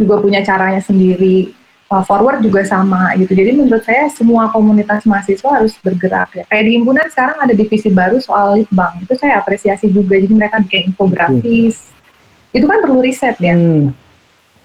[0.00, 1.52] Juga punya caranya sendiri
[1.92, 3.36] uh, forward juga sama gitu.
[3.36, 6.44] Jadi menurut saya semua komunitas mahasiswa harus bergerak ya.
[6.48, 9.04] Kayak di himpunan sekarang ada divisi baru soal litbang.
[9.04, 10.16] Itu saya apresiasi juga.
[10.16, 11.84] Jadi mereka bikin infografis.
[11.84, 11.98] Hmm
[12.52, 13.92] itu kan perlu riset ya hmm.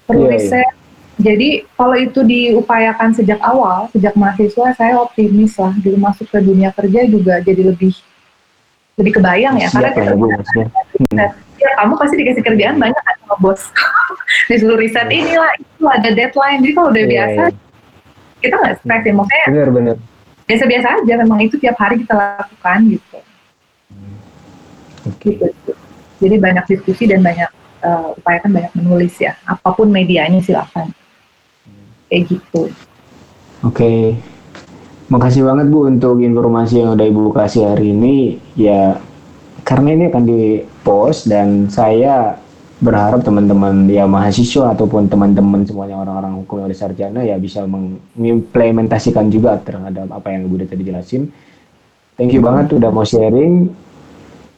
[0.07, 0.35] perlu yeah, iya.
[0.39, 0.82] riset yeah.
[1.23, 6.75] Jadi kalau itu diupayakan sejak awal sejak mahasiswa saya optimis lah gitu masuk ke dunia
[6.75, 7.95] kerja juga jadi lebih
[8.99, 10.13] lebih kebayang ya karena kita
[11.17, 13.61] ya, ya kamu pasti dikasih kerjaan banyak kan sama bos.
[14.51, 16.61] Disuruh riset inilah itu ada deadline.
[16.61, 18.41] Jadi kalau udah yeah, biasa yeah.
[18.43, 19.95] kita nggak stres ya maksudnya bener, bener.
[20.43, 23.17] biasa-biasa aja memang itu tiap hari kita lakukan gitu.
[25.03, 25.41] Okay.
[25.41, 25.73] gitu.
[26.21, 27.49] Jadi banyak diskusi dan banyak
[27.81, 29.33] uh, upayakan banyak menulis ya.
[29.49, 30.93] Apa pun medianya silakan
[32.13, 32.69] kayak gitu.
[33.65, 33.73] Oke.
[33.73, 34.01] Okay.
[35.09, 38.37] makasih banget bu untuk informasi yang udah ibu kasih hari ini.
[38.53, 39.01] Ya
[39.65, 42.37] karena ini akan di post dan saya
[42.83, 49.31] berharap teman-teman ya mahasiswa ataupun teman-teman semuanya orang-orang hukum yang udah sarjana ya bisa mengimplementasikan
[49.31, 51.31] juga terhadap apa yang ibu udah tadi jelasin.
[52.13, 53.73] Thank you banget udah mau sharing.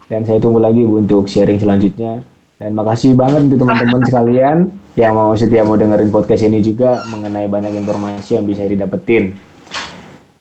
[0.05, 2.21] Dan saya tunggu lagi bu untuk sharing selanjutnya.
[2.55, 4.57] Dan makasih banget untuk teman-teman sekalian
[4.95, 9.35] yang mau setia mau dengerin podcast ini juga mengenai banyak informasi yang bisa didapetin.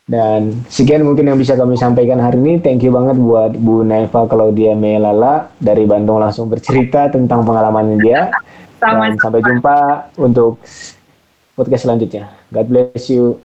[0.05, 2.61] Dan sekian mungkin yang bisa kami sampaikan hari ini.
[2.61, 8.31] Thank you banget buat Bu Neva Claudia Melala dari Bandung langsung bercerita tentang pengalaman dia.
[8.79, 9.77] Dan sampai jumpa
[10.21, 10.61] untuk
[11.57, 12.29] podcast selanjutnya.
[12.53, 13.44] God bless you.